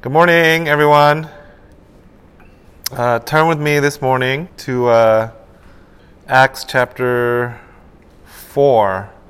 Good 0.00 0.12
morning, 0.12 0.68
everyone. 0.68 1.28
Uh, 2.92 3.18
turn 3.18 3.48
with 3.48 3.58
me 3.58 3.80
this 3.80 4.00
morning 4.00 4.48
to 4.58 4.86
uh, 4.86 5.32
Acts 6.28 6.64
chapter 6.64 7.58
4. 8.24 9.10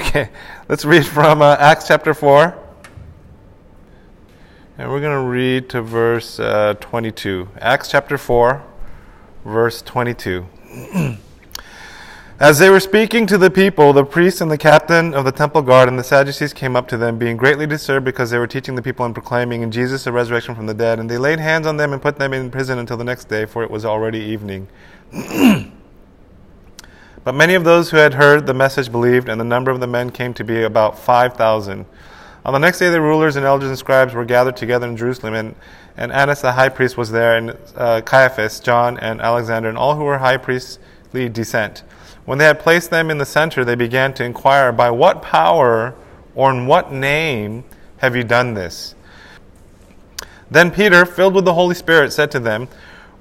Okay, 0.00 0.30
let's 0.68 0.84
read 0.84 1.04
from 1.04 1.42
uh, 1.42 1.56
Acts 1.58 1.88
chapter 1.88 2.14
4. 2.14 2.56
And 4.78 4.88
we're 4.88 5.00
going 5.00 5.20
to 5.20 5.28
read 5.28 5.68
to 5.70 5.82
verse 5.82 6.38
uh, 6.38 6.74
22. 6.78 7.48
Acts 7.60 7.90
chapter 7.90 8.16
4, 8.16 8.62
verse 9.44 9.82
22. 9.82 10.46
As 12.38 12.58
they 12.58 12.68
were 12.68 12.80
speaking 12.80 13.26
to 13.28 13.38
the 13.38 13.50
people, 13.50 13.94
the 13.94 14.04
priest 14.04 14.42
and 14.42 14.50
the 14.50 14.58
captain 14.58 15.14
of 15.14 15.24
the 15.24 15.32
temple 15.32 15.62
guard 15.62 15.88
and 15.88 15.98
the 15.98 16.04
Sadducees 16.04 16.52
came 16.52 16.76
up 16.76 16.86
to 16.88 16.98
them, 16.98 17.16
being 17.16 17.38
greatly 17.38 17.66
disturbed 17.66 18.04
because 18.04 18.28
they 18.28 18.36
were 18.36 18.46
teaching 18.46 18.74
the 18.74 18.82
people 18.82 19.06
and 19.06 19.14
proclaiming 19.14 19.62
in 19.62 19.70
Jesus 19.70 20.04
the 20.04 20.12
resurrection 20.12 20.54
from 20.54 20.66
the 20.66 20.74
dead. 20.74 20.98
And 20.98 21.08
they 21.10 21.16
laid 21.16 21.40
hands 21.40 21.66
on 21.66 21.78
them 21.78 21.94
and 21.94 22.02
put 22.02 22.18
them 22.18 22.34
in 22.34 22.50
prison 22.50 22.78
until 22.78 22.98
the 22.98 23.04
next 23.04 23.30
day, 23.30 23.46
for 23.46 23.62
it 23.62 23.70
was 23.70 23.86
already 23.86 24.18
evening. 24.18 24.68
but 27.24 27.34
many 27.34 27.54
of 27.54 27.64
those 27.64 27.90
who 27.90 27.96
had 27.96 28.12
heard 28.12 28.44
the 28.44 28.52
message 28.52 28.92
believed, 28.92 29.30
and 29.30 29.40
the 29.40 29.44
number 29.44 29.70
of 29.70 29.80
the 29.80 29.86
men 29.86 30.10
came 30.10 30.34
to 30.34 30.44
be 30.44 30.62
about 30.62 30.98
5,000. 30.98 31.86
On 32.44 32.52
the 32.52 32.58
next 32.58 32.80
day, 32.80 32.90
the 32.90 33.00
rulers 33.00 33.36
and 33.36 33.46
elders 33.46 33.70
and 33.70 33.78
scribes 33.78 34.12
were 34.12 34.26
gathered 34.26 34.58
together 34.58 34.86
in 34.86 34.98
Jerusalem, 34.98 35.32
and, 35.32 35.54
and 35.96 36.12
Annas 36.12 36.42
the 36.42 36.52
high 36.52 36.68
priest 36.68 36.98
was 36.98 37.12
there, 37.12 37.38
and 37.38 37.56
uh, 37.76 38.02
Caiaphas, 38.02 38.60
John, 38.60 38.98
and 38.98 39.22
Alexander, 39.22 39.70
and 39.70 39.78
all 39.78 39.96
who 39.96 40.04
were 40.04 40.18
high 40.18 40.36
priestly 40.36 41.30
descent. 41.30 41.82
When 42.26 42.38
they 42.38 42.44
had 42.44 42.60
placed 42.60 42.90
them 42.90 43.10
in 43.10 43.18
the 43.18 43.24
center, 43.24 43.64
they 43.64 43.76
began 43.76 44.12
to 44.14 44.24
inquire, 44.24 44.72
By 44.72 44.90
what 44.90 45.22
power 45.22 45.94
or 46.34 46.50
in 46.50 46.66
what 46.66 46.92
name 46.92 47.64
have 47.98 48.14
you 48.14 48.24
done 48.24 48.54
this? 48.54 48.94
Then 50.50 50.70
Peter, 50.70 51.06
filled 51.06 51.34
with 51.34 51.44
the 51.44 51.54
Holy 51.54 51.74
Spirit, 51.74 52.12
said 52.12 52.30
to 52.32 52.40
them, 52.40 52.68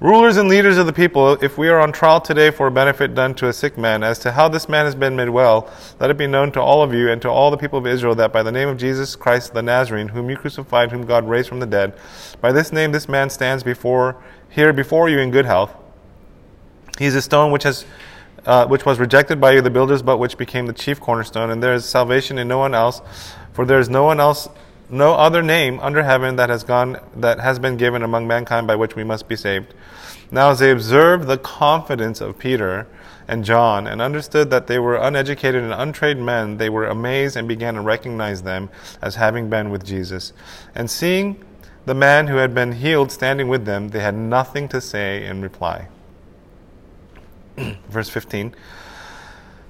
Rulers 0.01 0.35
and 0.35 0.49
leaders 0.49 0.77
of 0.77 0.87
the 0.87 0.93
people, 0.93 1.33
if 1.41 1.57
we 1.57 1.69
are 1.69 1.79
on 1.79 1.93
trial 1.93 2.19
today 2.19 2.51
for 2.51 2.67
a 2.67 2.71
benefit 2.71 3.15
done 3.15 3.33
to 3.35 3.47
a 3.47 3.53
sick 3.53 3.77
man, 3.77 4.03
as 4.03 4.19
to 4.19 4.33
how 4.33 4.49
this 4.49 4.67
man 4.67 4.85
has 4.85 4.93
been 4.93 5.15
made 5.15 5.29
well, 5.29 5.71
let 6.01 6.09
it 6.09 6.17
be 6.17 6.27
known 6.27 6.51
to 6.51 6.61
all 6.61 6.83
of 6.83 6.93
you 6.93 7.09
and 7.09 7.21
to 7.21 7.29
all 7.29 7.49
the 7.49 7.57
people 7.57 7.79
of 7.79 7.87
Israel 7.87 8.13
that 8.15 8.33
by 8.33 8.43
the 8.43 8.51
name 8.51 8.67
of 8.67 8.77
Jesus 8.77 9.15
Christ 9.15 9.53
the 9.53 9.61
Nazarene, 9.61 10.09
whom 10.09 10.29
you 10.29 10.35
crucified, 10.35 10.91
whom 10.91 11.05
God 11.05 11.29
raised 11.29 11.47
from 11.47 11.61
the 11.61 11.65
dead, 11.65 11.93
by 12.41 12.51
this 12.51 12.73
name 12.73 12.91
this 12.91 13.07
man 13.07 13.29
stands 13.29 13.63
before 13.63 14.21
here 14.49 14.73
before 14.73 15.07
you 15.07 15.19
in 15.19 15.31
good 15.31 15.45
health. 15.45 15.73
He 16.99 17.05
is 17.05 17.15
a 17.15 17.21
stone 17.21 17.51
which 17.51 17.63
has 17.63 17.85
uh, 18.45 18.67
which 18.67 18.85
was 18.85 18.99
rejected 18.99 19.41
by 19.41 19.53
you, 19.53 19.61
the 19.61 19.69
builders, 19.69 20.01
but 20.01 20.17
which 20.17 20.37
became 20.37 20.65
the 20.65 20.73
chief 20.73 20.99
cornerstone. 20.99 21.49
And 21.49 21.61
there 21.61 21.73
is 21.73 21.85
salvation 21.85 22.37
in 22.37 22.47
no 22.47 22.57
one 22.57 22.73
else, 22.73 23.01
for 23.53 23.65
there 23.65 23.79
is 23.79 23.89
no 23.89 24.03
one 24.03 24.19
else, 24.19 24.47
no 24.89 25.13
other 25.13 25.41
name 25.41 25.79
under 25.79 26.03
heaven 26.03 26.35
that 26.35 26.49
has 26.49 26.63
gone, 26.63 26.99
that 27.15 27.39
has 27.39 27.59
been 27.59 27.77
given 27.77 28.03
among 28.03 28.27
mankind 28.27 28.67
by 28.67 28.75
which 28.75 28.95
we 28.95 29.03
must 29.03 29.27
be 29.27 29.35
saved. 29.35 29.73
Now, 30.31 30.51
as 30.51 30.59
they 30.59 30.71
observed 30.71 31.27
the 31.27 31.37
confidence 31.37 32.21
of 32.21 32.37
Peter 32.37 32.87
and 33.27 33.43
John 33.43 33.87
and 33.87 34.01
understood 34.01 34.49
that 34.51 34.67
they 34.67 34.79
were 34.79 34.95
uneducated 34.95 35.63
and 35.63 35.73
untrained 35.73 36.25
men, 36.25 36.57
they 36.57 36.69
were 36.69 36.85
amazed 36.85 37.35
and 37.35 37.47
began 37.47 37.75
to 37.75 37.81
recognize 37.81 38.43
them 38.43 38.69
as 39.01 39.15
having 39.15 39.49
been 39.49 39.69
with 39.69 39.83
Jesus. 39.83 40.33
And 40.73 40.89
seeing 40.89 41.43
the 41.85 41.93
man 41.93 42.27
who 42.27 42.37
had 42.37 42.53
been 42.53 42.73
healed 42.73 43.11
standing 43.11 43.47
with 43.47 43.65
them, 43.65 43.89
they 43.89 43.99
had 43.99 44.15
nothing 44.15 44.67
to 44.69 44.81
say 44.81 45.25
in 45.25 45.41
reply. 45.41 45.87
Verse 47.89 48.09
15. 48.09 48.55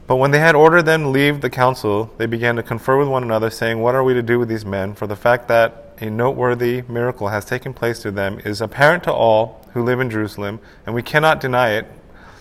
But 0.07 0.17
when 0.17 0.31
they 0.31 0.39
had 0.39 0.55
ordered 0.55 0.83
them 0.83 1.03
to 1.03 1.09
leave 1.09 1.41
the 1.41 1.49
council, 1.49 2.13
they 2.17 2.27
began 2.27 2.55
to 2.57 2.63
confer 2.63 2.97
with 2.97 3.07
one 3.07 3.23
another, 3.23 3.49
saying, 3.49 3.79
What 3.79 3.95
are 3.95 4.03
we 4.03 4.13
to 4.13 4.21
do 4.21 4.37
with 4.37 4.49
these 4.49 4.65
men? 4.65 4.93
For 4.93 5.07
the 5.07 5.15
fact 5.15 5.47
that 5.47 5.93
a 5.99 6.09
noteworthy 6.09 6.83
miracle 6.87 7.29
has 7.29 7.45
taken 7.45 7.73
place 7.73 7.99
to 7.99 8.11
them 8.11 8.39
is 8.45 8.61
apparent 8.61 9.03
to 9.05 9.13
all 9.13 9.65
who 9.73 9.83
live 9.83 9.99
in 9.99 10.09
Jerusalem, 10.09 10.59
and 10.85 10.93
we 10.93 11.01
cannot 11.01 11.39
deny 11.39 11.71
it. 11.71 11.87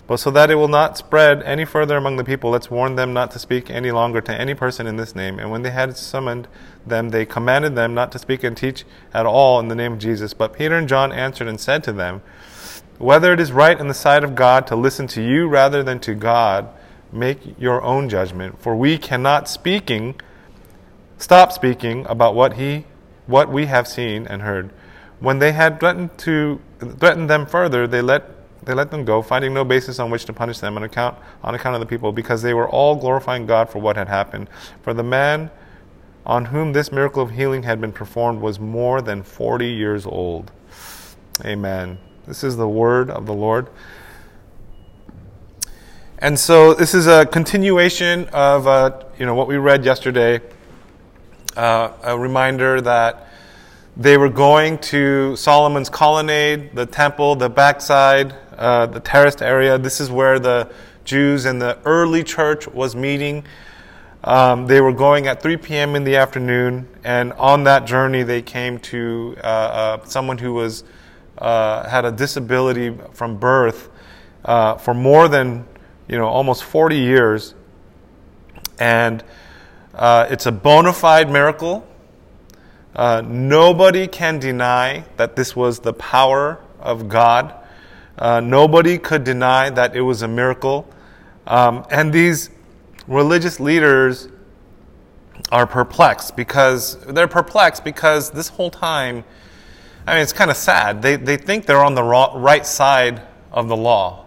But 0.07 0.17
so 0.17 0.29
that 0.31 0.51
it 0.51 0.55
will 0.55 0.67
not 0.67 0.97
spread 0.97 1.41
any 1.41 1.65
further 1.65 1.97
among 1.97 2.17
the 2.17 2.23
people, 2.23 2.51
let's 2.51 2.69
warn 2.69 2.95
them 2.95 3.11
not 3.11 3.31
to 3.31 3.39
speak 3.39 3.71
any 3.71 3.91
longer 3.91 4.21
to 4.21 4.33
any 4.33 4.53
person 4.53 4.85
in 4.85 4.97
this 4.97 5.15
name. 5.15 5.39
And 5.39 5.49
when 5.49 5.63
they 5.63 5.71
had 5.71 5.97
summoned 5.97 6.47
them, 6.85 7.09
they 7.09 7.25
commanded 7.25 7.73
them 7.73 7.95
not 7.95 8.11
to 8.11 8.19
speak 8.19 8.43
and 8.43 8.55
teach 8.55 8.85
at 9.13 9.25
all 9.25 9.59
in 9.59 9.67
the 9.67 9.73
name 9.73 9.93
of 9.93 9.99
Jesus. 9.99 10.35
But 10.35 10.53
Peter 10.53 10.75
and 10.75 10.87
John 10.87 11.11
answered 11.11 11.47
and 11.47 11.59
said 11.59 11.83
to 11.85 11.91
them, 11.91 12.21
whether 12.97 13.33
it 13.33 13.39
is 13.39 13.51
right 13.51 13.79
in 13.79 13.87
the 13.87 13.93
sight 13.93 14.23
of 14.23 14.35
God 14.35 14.67
to 14.67 14.75
listen 14.75 15.07
to 15.07 15.21
you 15.21 15.47
rather 15.47 15.83
than 15.83 15.99
to 16.01 16.13
God, 16.13 16.69
make 17.11 17.59
your 17.59 17.81
own 17.81 18.09
judgment. 18.09 18.61
For 18.61 18.75
we 18.75 18.97
cannot 18.97 19.47
speaking 19.47 20.19
stop 21.17 21.51
speaking 21.51 22.05
about 22.07 22.35
what 22.35 22.53
he 22.53 22.85
what 23.25 23.49
we 23.49 23.65
have 23.65 23.87
seen 23.87 24.27
and 24.27 24.41
heard. 24.41 24.69
When 25.19 25.39
they 25.39 25.53
had 25.53 25.79
threatened 25.79 26.17
to 26.19 26.59
threaten 26.99 27.27
them 27.27 27.45
further, 27.45 27.87
they 27.87 28.01
let 28.01 28.31
they 28.65 28.73
let 28.73 28.91
them 28.91 29.05
go, 29.05 29.21
finding 29.21 29.53
no 29.53 29.63
basis 29.63 29.99
on 29.99 30.09
which 30.09 30.25
to 30.25 30.33
punish 30.33 30.59
them 30.59 30.75
on 30.75 30.83
account 30.83 31.17
on 31.43 31.55
account 31.55 31.75
of 31.75 31.79
the 31.79 31.85
people, 31.85 32.11
because 32.11 32.41
they 32.41 32.53
were 32.53 32.67
all 32.67 32.95
glorifying 32.95 33.45
God 33.45 33.69
for 33.69 33.79
what 33.79 33.95
had 33.95 34.07
happened. 34.07 34.49
For 34.81 34.93
the 34.93 35.03
man 35.03 35.51
on 36.25 36.45
whom 36.45 36.73
this 36.73 36.91
miracle 36.91 37.21
of 37.21 37.31
healing 37.31 37.63
had 37.63 37.79
been 37.79 37.91
performed 37.91 38.41
was 38.41 38.59
more 38.59 39.01
than 39.01 39.23
forty 39.23 39.71
years 39.71 40.05
old. 40.05 40.51
Amen. 41.43 41.97
This 42.27 42.43
is 42.43 42.57
the 42.57 42.67
word 42.67 43.11
of 43.11 43.27
the 43.27 43.33
Lord. 43.33 43.67
And 46.17 46.39
so 46.39 46.73
this 46.73 46.95
is 46.95 47.05
a 47.05 47.23
continuation 47.27 48.27
of 48.29 48.65
uh, 48.65 49.03
you 49.19 49.27
know 49.27 49.35
what 49.35 49.47
we 49.47 49.57
read 49.57 49.85
yesterday. 49.85 50.41
Uh, 51.55 51.91
a 52.01 52.17
reminder 52.17 52.81
that 52.81 53.27
they 53.95 54.17
were 54.17 54.29
going 54.29 54.79
to 54.79 55.35
Solomon's 55.35 55.87
colonnade, 55.87 56.75
the 56.75 56.87
temple, 56.87 57.35
the 57.35 57.47
backside, 57.47 58.33
uh, 58.57 58.87
the 58.87 58.99
terraced 58.99 59.43
area. 59.43 59.77
This 59.77 60.01
is 60.01 60.09
where 60.09 60.39
the 60.39 60.71
Jews 61.03 61.45
and 61.45 61.61
the 61.61 61.77
early 61.85 62.23
church 62.23 62.67
was 62.67 62.95
meeting. 62.95 63.45
Um, 64.23 64.65
they 64.65 64.81
were 64.81 64.93
going 64.93 65.27
at 65.27 65.43
3 65.43 65.57
p.m. 65.57 65.95
in 65.95 66.03
the 66.03 66.15
afternoon, 66.15 66.87
and 67.03 67.33
on 67.33 67.65
that 67.65 67.85
journey, 67.85 68.23
they 68.23 68.41
came 68.41 68.79
to 68.79 69.37
uh, 69.43 69.47
uh, 69.47 70.05
someone 70.05 70.39
who 70.39 70.53
was 70.53 70.83
uh, 71.37 71.87
had 71.87 72.05
a 72.05 72.11
disability 72.11 72.95
from 73.13 73.37
birth 73.37 73.89
uh, 74.43 74.75
for 74.75 74.93
more 74.93 75.27
than 75.27 75.65
you 76.07 76.17
know 76.17 76.27
almost 76.27 76.63
40 76.63 76.97
years, 76.97 77.55
and 78.79 79.23
uh, 79.93 80.27
it's 80.29 80.45
a 80.45 80.51
bona 80.51 80.93
fide 80.93 81.29
miracle. 81.29 81.87
Uh, 82.95 83.21
nobody 83.25 84.07
can 84.07 84.39
deny 84.39 85.03
that 85.17 85.35
this 85.35 85.55
was 85.55 85.79
the 85.79 85.93
power 85.93 86.59
of 86.79 87.09
God. 87.09 87.53
Uh, 88.17 88.39
nobody 88.39 88.97
could 88.97 89.25
deny 89.25 89.69
that 89.69 89.95
it 89.95 90.01
was 90.01 90.21
a 90.21 90.27
miracle. 90.27 90.87
Um, 91.45 91.85
and 91.91 92.13
these 92.13 92.49
religious 93.07 93.59
leaders 93.59 94.29
are 95.51 95.67
perplexed 95.67 96.35
because 96.35 96.97
they're 97.05 97.27
perplexed 97.27 97.83
because 97.83 98.31
this 98.31 98.47
whole 98.47 98.71
time 98.71 99.23
I 100.07 100.13
mean, 100.13 100.21
it's 100.21 100.33
kind 100.33 100.51
of 100.51 100.57
sad. 100.57 101.01
They, 101.01 101.15
they 101.15 101.37
think 101.37 101.65
they're 101.65 101.83
on 101.83 101.95
the 101.95 102.03
right 102.03 102.65
side 102.65 103.21
of 103.51 103.67
the 103.67 103.75
law. 103.75 104.25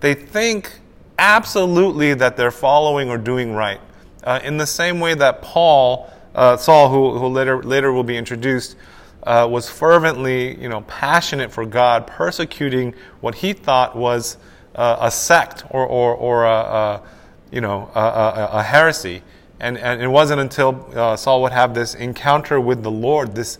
They 0.00 0.14
think 0.14 0.80
absolutely 1.18 2.14
that 2.14 2.36
they're 2.36 2.50
following 2.50 3.10
or 3.10 3.18
doing 3.18 3.52
right. 3.52 3.80
Uh, 4.22 4.40
in 4.42 4.56
the 4.56 4.66
same 4.66 5.00
way 5.00 5.14
that 5.14 5.42
Paul, 5.42 6.10
uh, 6.34 6.56
Saul, 6.56 6.88
who, 6.88 7.18
who 7.18 7.26
later, 7.26 7.62
later 7.62 7.92
will 7.92 8.04
be 8.04 8.16
introduced, 8.16 8.76
uh, 9.24 9.46
was 9.50 9.68
fervently, 9.68 10.60
you 10.60 10.68
know, 10.68 10.82
passionate 10.82 11.52
for 11.52 11.66
God, 11.66 12.06
persecuting 12.06 12.94
what 13.20 13.34
he 13.34 13.52
thought 13.52 13.96
was 13.96 14.38
uh, 14.74 14.96
a 15.00 15.10
sect 15.10 15.64
or, 15.70 15.86
or, 15.86 16.14
or 16.14 16.44
a, 16.44 16.50
a 16.50 17.02
you 17.50 17.60
know, 17.60 17.90
a, 17.94 18.00
a, 18.00 18.48
a, 18.54 18.62
heresy. 18.62 19.22
And, 19.60 19.78
and 19.78 20.02
it 20.02 20.08
wasn't 20.08 20.40
until 20.40 20.90
uh, 20.94 21.16
Saul 21.16 21.42
would 21.42 21.52
have 21.52 21.74
this 21.74 21.94
encounter 21.94 22.60
with 22.60 22.82
the 22.82 22.90
Lord, 22.90 23.34
this 23.34 23.58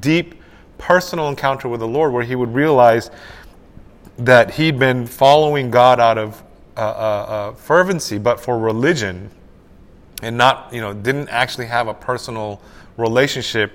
deep 0.00 0.34
personal 0.80 1.28
encounter 1.28 1.68
with 1.68 1.80
the 1.80 1.86
Lord 1.86 2.12
where 2.12 2.24
he 2.24 2.34
would 2.34 2.54
realize 2.54 3.10
that 4.18 4.52
he'd 4.52 4.78
been 4.78 5.06
following 5.06 5.70
God 5.70 6.00
out 6.00 6.18
of 6.18 6.42
uh, 6.76 6.80
uh, 6.80 6.84
uh, 6.84 7.52
fervency, 7.52 8.18
but 8.18 8.40
for 8.40 8.58
religion, 8.58 9.30
and 10.22 10.36
not, 10.36 10.72
you 10.72 10.80
know, 10.80 10.92
didn't 10.92 11.28
actually 11.28 11.66
have 11.66 11.88
a 11.88 11.94
personal 11.94 12.60
relationship 12.96 13.72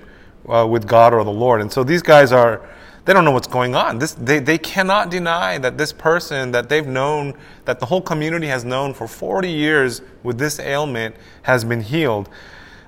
uh, 0.48 0.66
with 0.68 0.86
God 0.86 1.14
or 1.14 1.24
the 1.24 1.30
Lord. 1.30 1.60
And 1.60 1.72
so 1.72 1.84
these 1.84 2.02
guys 2.02 2.32
are, 2.32 2.68
they 3.04 3.12
don't 3.12 3.24
know 3.24 3.30
what's 3.30 3.46
going 3.46 3.74
on. 3.74 3.98
This, 3.98 4.14
they, 4.14 4.38
they 4.38 4.58
cannot 4.58 5.10
deny 5.10 5.58
that 5.58 5.78
this 5.78 5.92
person 5.92 6.50
that 6.52 6.68
they've 6.68 6.86
known, 6.86 7.34
that 7.64 7.80
the 7.80 7.86
whole 7.86 8.00
community 8.00 8.46
has 8.48 8.64
known 8.64 8.94
for 8.94 9.06
40 9.06 9.50
years 9.50 10.02
with 10.22 10.38
this 10.38 10.58
ailment 10.58 11.16
has 11.42 11.64
been 11.64 11.80
healed. 11.80 12.28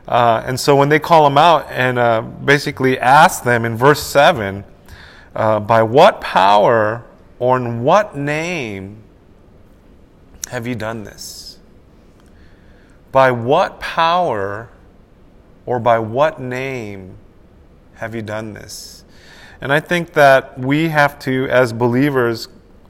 Uh, 0.08 0.42
and 0.46 0.58
so 0.58 0.74
when 0.74 0.88
they 0.88 0.98
call 0.98 1.24
them 1.24 1.36
out 1.36 1.66
and 1.70 1.98
uh, 1.98 2.22
basically 2.22 2.98
ask 2.98 3.44
them 3.44 3.66
in 3.66 3.76
verse 3.76 4.02
7, 4.02 4.64
uh, 5.36 5.60
by 5.60 5.82
what 5.82 6.22
power 6.22 7.04
or 7.38 7.58
in 7.58 7.82
what 7.82 8.16
name 8.16 9.02
have 10.48 10.66
you 10.66 10.74
done 10.74 11.04
this? 11.04 11.58
By 13.12 13.30
what 13.30 13.80
power 13.80 14.70
or 15.66 15.78
by 15.78 15.98
what 15.98 16.40
name 16.40 17.18
have 17.96 18.14
you 18.14 18.22
done 18.22 18.54
this? 18.54 19.04
And 19.60 19.70
I 19.70 19.80
think 19.80 20.14
that 20.14 20.58
we 20.58 20.88
have 20.88 21.18
to, 21.20 21.46
as 21.50 21.74
believers, 21.74 22.48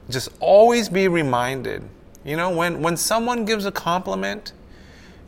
just 0.09 0.29
always 0.39 0.89
be 0.89 1.09
reminded. 1.09 1.83
You 2.25 2.37
know, 2.37 2.51
when, 2.51 2.81
when 2.81 2.97
someone 2.97 3.45
gives 3.45 3.67
a 3.67 3.73
compliment, 3.73 4.53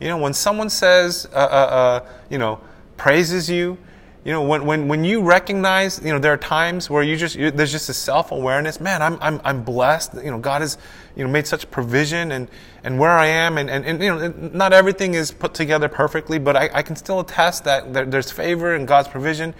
you 0.01 0.07
know, 0.07 0.17
when 0.17 0.33
someone 0.33 0.69
says, 0.69 1.27
uh, 1.31 1.35
uh, 1.35 1.39
uh, 1.39 2.09
you 2.29 2.39
know, 2.39 2.59
praises 2.97 3.49
you, 3.49 3.77
you 4.23 4.31
know, 4.31 4.41
when, 4.41 4.65
when, 4.65 4.87
when 4.87 5.03
you 5.03 5.21
recognize, 5.23 5.99
you 6.03 6.11
know, 6.11 6.19
there 6.19 6.33
are 6.33 6.37
times 6.37 6.89
where 6.89 7.03
you 7.03 7.15
just, 7.15 7.35
you, 7.35 7.49
there's 7.51 7.71
just 7.71 7.87
a 7.89 7.93
self-awareness, 7.93 8.79
man, 8.79 9.01
I'm, 9.01 9.17
I'm, 9.21 9.41
I'm 9.43 9.63
blessed. 9.63 10.15
You 10.15 10.31
know, 10.31 10.39
God 10.39 10.61
has, 10.61 10.77
you 11.15 11.23
know, 11.23 11.29
made 11.29 11.47
such 11.47 11.69
provision 11.71 12.31
and, 12.31 12.47
and 12.83 12.99
where 12.99 13.11
I 13.11 13.27
am 13.27 13.57
and, 13.57 13.69
and, 13.69 13.85
and 13.85 14.01
you 14.01 14.09
know, 14.09 14.49
not 14.53 14.73
everything 14.73 15.13
is 15.13 15.31
put 15.31 15.53
together 15.53 15.87
perfectly, 15.87 16.39
but 16.39 16.55
I, 16.55 16.69
I 16.73 16.81
can 16.83 16.95
still 16.95 17.19
attest 17.19 17.63
that 17.65 17.93
there, 17.93 18.05
there's 18.05 18.31
favor 18.31 18.75
in 18.75 18.85
God's 18.85 19.07
provision. 19.07 19.53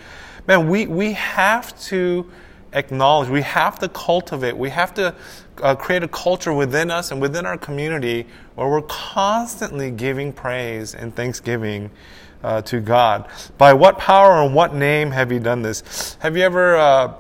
Man, 0.48 0.70
we, 0.70 0.88
we 0.88 1.14
have 1.14 1.80
to 1.86 2.30
acknowledge, 2.74 3.30
we 3.30 3.42
have 3.42 3.80
to 3.80 3.90
cultivate, 3.90 4.58
we 4.58 4.70
have 4.70 4.94
to 4.96 5.16
uh, 5.62 5.76
create 5.76 6.04
a 6.04 6.08
culture 6.08 6.54
within 6.54 6.92
us 6.92 7.12
and 7.12 7.22
within 7.22 7.46
our 7.46 7.58
community 7.58 8.26
where 8.56 8.68
we're 8.68 8.82
constantly 8.84 9.92
giving 9.92 10.34
praise 10.34 10.96
and 10.96 11.16
thanksgiving 11.16 11.92
uh, 12.44 12.62
to 12.64 12.80
God. 12.80 13.28
By 13.58 13.74
what 13.74 13.98
power 13.98 14.44
and 14.44 14.54
what 14.54 14.74
name 14.74 15.12
have 15.12 15.32
you 15.32 15.40
done 15.40 15.62
this? 15.62 16.18
Have 16.20 16.36
you 16.36 16.44
ever 16.44 16.76
uh, 16.76 17.14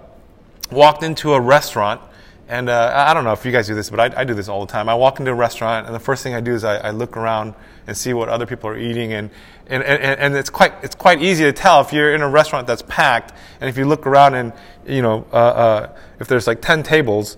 walked 0.71 1.03
into 1.03 1.33
a 1.33 1.39
restaurant? 1.39 2.01
And 2.47 2.69
uh, 2.69 2.91
I 2.93 3.13
don't 3.13 3.23
know 3.23 3.31
if 3.31 3.45
you 3.45 3.51
guys 3.53 3.67
do 3.67 3.75
this, 3.75 3.89
but 3.89 3.99
I, 3.99 4.21
I, 4.21 4.23
do 4.25 4.33
this 4.33 4.49
all 4.49 4.65
the 4.65 4.71
time. 4.71 4.89
I 4.89 4.95
walk 4.95 5.19
into 5.19 5.31
a 5.31 5.35
restaurant, 5.35 5.85
and 5.85 5.95
the 5.95 6.01
first 6.01 6.21
thing 6.21 6.33
I 6.33 6.41
do 6.41 6.53
is 6.53 6.65
I, 6.65 6.77
I 6.79 6.91
look 6.91 7.15
around 7.15 7.53
and 7.87 7.95
see 7.95 8.11
what 8.11 8.27
other 8.27 8.45
people 8.45 8.69
are 8.69 8.77
eating. 8.77 9.13
And, 9.13 9.29
and, 9.67 9.81
and, 9.81 10.19
and, 10.19 10.35
it's, 10.35 10.49
quite, 10.49 10.73
it's 10.83 10.93
quite 10.93 11.21
easy 11.21 11.45
to 11.45 11.53
tell 11.53 11.79
if 11.79 11.93
you're 11.93 12.13
in 12.13 12.21
a 12.21 12.27
restaurant 12.27 12.67
that's 12.67 12.81
packed, 12.81 13.31
and 13.61 13.69
if 13.69 13.77
you 13.77 13.85
look 13.85 14.05
around 14.05 14.35
and, 14.35 14.51
you 14.85 15.01
know, 15.01 15.25
uh, 15.31 15.35
uh, 15.35 15.97
if 16.19 16.27
there's 16.27 16.45
like 16.45 16.61
10 16.61 16.83
tables, 16.83 17.37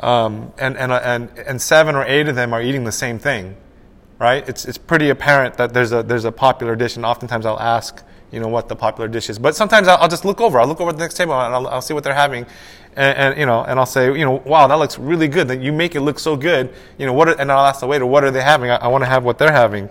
um, 0.00 0.52
and, 0.58 0.76
and, 0.76 0.92
and, 0.92 1.38
and 1.38 1.60
seven 1.62 1.94
or 1.94 2.04
eight 2.04 2.28
of 2.28 2.34
them 2.34 2.52
are 2.52 2.62
eating 2.62 2.84
the 2.84 2.92
same 2.92 3.18
thing 3.18 3.56
right? 4.20 4.46
It's, 4.48 4.66
it's 4.66 4.78
pretty 4.78 5.08
apparent 5.08 5.56
that 5.56 5.72
there's 5.72 5.92
a, 5.92 6.02
there's 6.04 6.26
a 6.26 6.30
popular 6.30 6.76
dish, 6.76 6.94
and 6.94 7.04
oftentimes 7.04 7.46
I'll 7.46 7.58
ask, 7.58 8.04
you 8.30 8.40
know, 8.40 8.48
what 8.48 8.68
the 8.68 8.76
popular 8.76 9.08
dish 9.08 9.28
is. 9.30 9.38
But 9.38 9.56
sometimes 9.56 9.88
I'll, 9.88 9.98
I'll 9.98 10.08
just 10.08 10.24
look 10.24 10.40
over. 10.40 10.60
I'll 10.60 10.68
look 10.68 10.80
over 10.80 10.92
the 10.92 10.98
next 10.98 11.14
table, 11.14 11.32
and 11.32 11.54
I'll, 11.54 11.66
I'll 11.68 11.82
see 11.82 11.94
what 11.94 12.04
they're 12.04 12.14
having, 12.14 12.46
and, 12.96 13.18
and, 13.18 13.38
you 13.38 13.46
know, 13.46 13.62
and 13.62 13.78
I'll 13.78 13.86
say, 13.86 14.06
you 14.06 14.24
know, 14.24 14.42
wow, 14.44 14.66
that 14.66 14.74
looks 14.74 14.98
really 14.98 15.28
good. 15.28 15.48
That 15.48 15.60
you 15.60 15.72
make 15.72 15.94
it 15.94 16.00
look 16.00 16.18
so 16.18 16.36
good. 16.36 16.74
You 16.98 17.06
know, 17.06 17.12
what? 17.12 17.28
Are, 17.28 17.40
and 17.40 17.50
I'll 17.50 17.66
ask 17.66 17.80
the 17.80 17.86
waiter, 17.86 18.06
what 18.06 18.24
are 18.24 18.30
they 18.30 18.42
having? 18.42 18.70
I, 18.70 18.76
I 18.76 18.88
want 18.88 19.02
to 19.02 19.08
have 19.08 19.24
what 19.24 19.38
they're 19.38 19.52
having. 19.52 19.90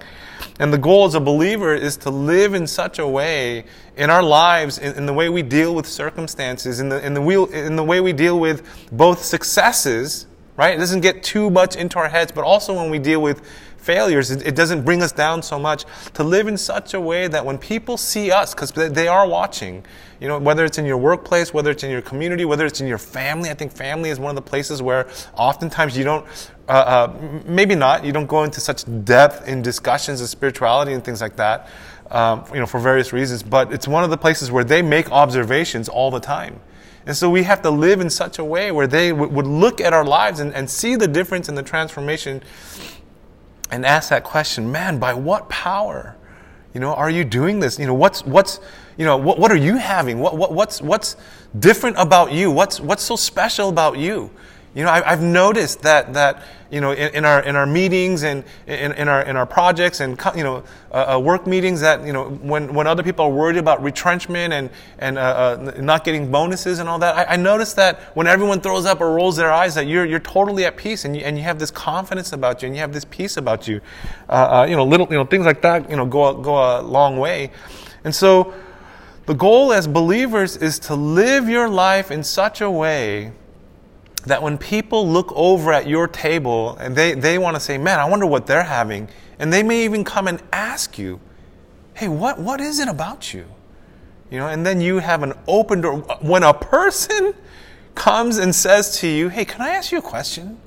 And 0.60 0.74
the 0.74 0.78
goal 0.78 1.06
as 1.06 1.16
a 1.16 1.20
believer 1.20 1.74
is 1.74 1.98
to 1.98 2.10
live 2.10 2.54
in 2.54 2.68
such 2.68 3.00
a 3.00 3.08
way 3.08 3.66
in 3.96 4.10
our 4.10 4.24
lives, 4.24 4.78
in, 4.78 4.96
in 4.96 5.06
the 5.06 5.14
way 5.14 5.30
we 5.30 5.42
deal 5.42 5.74
with 5.76 5.86
circumstances, 5.86 6.80
in 6.80 6.90
the, 6.90 7.06
in, 7.06 7.14
the 7.14 7.22
wheel, 7.22 7.46
in 7.46 7.76
the 7.76 7.84
way 7.84 8.00
we 8.02 8.14
deal 8.14 8.40
with 8.40 8.66
both 8.92 9.24
successes, 9.24 10.28
right? 10.58 10.76
It 10.76 10.78
doesn't 10.78 11.02
get 11.02 11.24
too 11.24 11.50
much 11.50 11.76
into 11.76 12.00
our 12.00 12.10
heads, 12.10 12.32
but 12.32 12.44
also 12.44 12.74
when 12.74 12.90
we 12.90 13.00
deal 13.00 13.22
with 13.22 13.42
failures, 13.80 14.32
it, 14.32 14.46
it 14.46 14.56
doesn't 14.56 14.84
bring 14.84 15.02
us 15.02 15.12
down 15.12 15.42
so 15.42 15.58
much. 15.58 15.86
To 16.14 16.24
live 16.24 16.48
in 16.48 16.58
such 16.58 16.94
a 16.94 17.02
way 17.02 17.28
that 17.28 17.46
when 17.46 17.58
people 17.58 17.98
see 17.98 18.32
us, 18.32 18.54
because 18.54 18.72
they 18.72 19.08
are 19.08 19.28
watching, 19.28 19.86
you 20.20 20.28
know, 20.28 20.38
whether 20.38 20.66
it's 20.66 20.78
in 20.78 20.86
your 20.86 20.98
workplace, 20.98 21.54
whether 21.54 21.72
it's 21.72 21.84
in 21.84 21.92
your 21.92 22.02
community, 22.02 22.46
whether 22.46 22.66
it's 22.66 22.82
in 22.82 22.88
your 22.88 22.98
family, 22.98 23.50
I 23.50 23.54
think 23.54 23.72
family 23.72 24.10
is 24.10 24.20
one 24.20 24.30
of 24.30 24.36
the 24.36 24.50
places 24.50 24.82
where 24.82 25.08
oftentimes 25.36 25.98
you 25.98 26.04
don't, 26.04 26.26
uh, 26.68 26.72
uh, 26.72 27.42
maybe 27.46 27.76
not, 27.76 28.04
you 28.04 28.12
don't 28.12 28.28
go 28.28 28.44
into 28.44 28.60
such 28.60 28.84
depth 29.06 29.48
in 29.48 29.62
discussions 29.62 30.22
of 30.22 30.30
spirituality 30.30 30.94
and 30.94 31.04
things 31.04 31.22
like 31.22 31.38
that, 31.38 31.70
um, 32.12 32.44
you 32.54 32.60
know, 32.60 32.66
for 32.66 32.80
various 32.80 33.14
reasons, 33.14 33.44
but 33.44 33.72
it's 33.72 33.88
one 33.88 34.04
of 34.04 34.10
the 34.10 34.18
places 34.18 34.52
where 34.52 34.64
they 34.64 34.82
make 34.82 35.12
observations 35.12 35.88
all 35.88 36.12
the 36.12 36.20
time. 36.20 36.60
And 37.06 37.16
so 37.16 37.30
we 37.30 37.44
have 37.44 37.62
to 37.64 37.72
live 37.72 38.02
in 38.02 38.10
such 38.10 38.38
a 38.40 38.44
way 38.44 38.72
where 38.72 38.86
they 38.86 39.10
w- 39.10 39.32
would 39.32 39.48
look 39.48 39.82
at 39.82 39.94
our 39.94 40.06
lives 40.06 40.40
and, 40.40 40.54
and 40.54 40.70
see 40.70 40.96
the 40.96 41.08
difference 41.08 41.50
and 41.50 41.58
the 41.58 41.64
transformation 41.64 42.44
and 43.72 43.86
ask 43.86 44.10
that 44.10 44.24
question, 44.24 44.72
man, 44.72 45.00
by 45.00 45.14
what 45.14 45.50
power? 45.50 46.16
You 46.74 46.80
know, 46.80 46.94
are 46.94 47.10
you 47.10 47.24
doing 47.24 47.60
this? 47.60 47.80
You 47.80 47.88
know, 47.88 47.94
what's, 47.94 48.24
what's, 48.26 48.60
you 48.98 49.06
know, 49.06 49.18
what, 49.18 49.40
what 49.40 49.52
are 49.52 49.58
you 49.58 49.78
having? 49.78 50.20
What, 50.20 50.38
what, 50.38 50.54
what's, 50.54 50.82
what's 50.82 51.16
different 51.58 51.98
about 51.98 52.32
you? 52.32 52.52
What's, 52.52 52.80
what's 52.80 53.04
so 53.04 53.16
special 53.16 53.70
about 53.70 53.98
you? 53.98 54.30
You 54.76 54.84
know, 54.84 54.92
I, 54.92 55.10
have 55.10 55.24
noticed 55.24 55.82
that, 55.82 56.14
that 56.14 56.44
you 56.72 56.82
know, 56.82 56.92
in, 56.92 57.14
in, 57.16 57.26
our, 57.26 57.42
in 57.42 57.56
our 57.56 57.66
meetings 57.66 58.24
and 58.24 58.44
in, 58.68 58.92
in, 58.94 59.08
our, 59.08 59.22
in 59.24 59.36
our 59.36 59.46
projects 59.46 60.00
and, 60.00 60.20
you 60.36 60.44
know, 60.44 60.64
uh, 60.92 61.16
uh, 61.16 61.20
work 61.20 61.48
meetings 61.48 61.82
that, 61.82 62.06
you 62.06 62.14
know, 62.14 62.30
when, 62.30 62.74
when 62.74 62.88
other 62.88 63.04
people 63.04 63.26
are 63.26 63.32
worried 63.32 63.58
about 63.58 63.82
retrenchment 63.82 64.54
and, 64.54 64.70
and 65.00 65.18
uh, 65.18 65.22
uh, 65.22 65.74
not 65.80 66.04
getting 66.04 66.32
bonuses 66.32 66.80
and 66.80 66.88
all 66.88 67.00
that, 67.00 67.16
I, 67.16 67.34
I 67.34 67.36
notice 67.38 67.74
that 67.74 68.16
when 68.16 68.28
everyone 68.28 68.62
throws 68.62 68.86
up 68.86 69.02
or 69.02 69.14
rolls 69.14 69.36
their 69.36 69.52
eyes 69.52 69.76
that 69.76 69.88
you're, 69.88 70.06
you're 70.06 70.20
totally 70.20 70.66
at 70.66 70.78
peace 70.78 71.06
and 71.06 71.16
you, 71.16 71.24
and 71.24 71.38
you 71.38 71.44
have 71.44 71.60
this 71.60 71.72
confidence 71.72 72.34
about 72.34 72.62
you 72.62 72.68
and 72.68 72.76
you 72.76 72.82
have 72.82 72.94
this 72.94 73.06
peace 73.06 73.38
about 73.38 73.68
you. 73.68 73.82
Uh, 74.28 74.32
uh, 74.62 74.66
you 74.70 74.76
know, 74.76 74.86
little, 74.86 75.08
you 75.10 75.18
know, 75.18 75.26
things 75.26 75.46
like 75.46 75.62
that, 75.62 75.90
you 75.90 75.96
know, 75.96 76.06
go, 76.06 76.36
go 76.36 76.56
a 76.56 76.82
long 76.82 77.18
way. 77.18 77.52
And 78.04 78.14
so 78.14 78.54
the 79.26 79.34
goal 79.34 79.74
as 79.74 79.88
believers 79.88 80.58
is 80.58 80.80
to 80.80 80.96
live 80.96 81.50
your 81.50 81.70
life 81.70 82.12
in 82.12 82.24
such 82.24 82.62
a 82.62 82.70
way 82.70 83.32
that 84.26 84.42
when 84.42 84.58
people 84.58 85.08
look 85.08 85.32
over 85.36 85.72
at 85.72 85.88
your 85.88 86.08
table 86.08 86.76
and 86.78 86.96
they, 86.96 87.14
they 87.14 87.38
want 87.38 87.56
to 87.56 87.60
say, 87.60 87.78
man, 87.78 88.00
I 88.00 88.06
wonder 88.06 88.26
what 88.26 88.46
they're 88.48 88.64
having, 88.64 89.08
and 89.40 89.52
they 89.52 89.64
may 89.64 89.86
even 89.86 90.04
come 90.04 90.28
and 90.28 90.42
ask 90.52 90.98
you, 90.98 91.20
hey, 91.94 92.08
what, 92.08 92.40
what 92.40 92.62
is 92.62 92.80
it 92.80 92.88
about 92.88 93.34
you? 93.34 93.46
You 94.30 94.40
know, 94.40 94.48
and 94.48 94.66
then 94.66 94.80
you 94.80 95.00
have 95.00 95.24
an 95.24 95.34
open 95.48 95.82
door. 95.82 95.98
When 96.22 96.44
a 96.44 96.54
person 96.54 97.34
comes 97.96 98.38
and 98.38 98.54
says 98.54 99.00
to 99.00 99.08
you, 99.08 99.30
hey, 99.30 99.46
can 99.46 99.62
I 99.62 99.70
ask 99.70 99.92
you 99.92 99.98
a 99.98 100.02
question? 100.02 100.60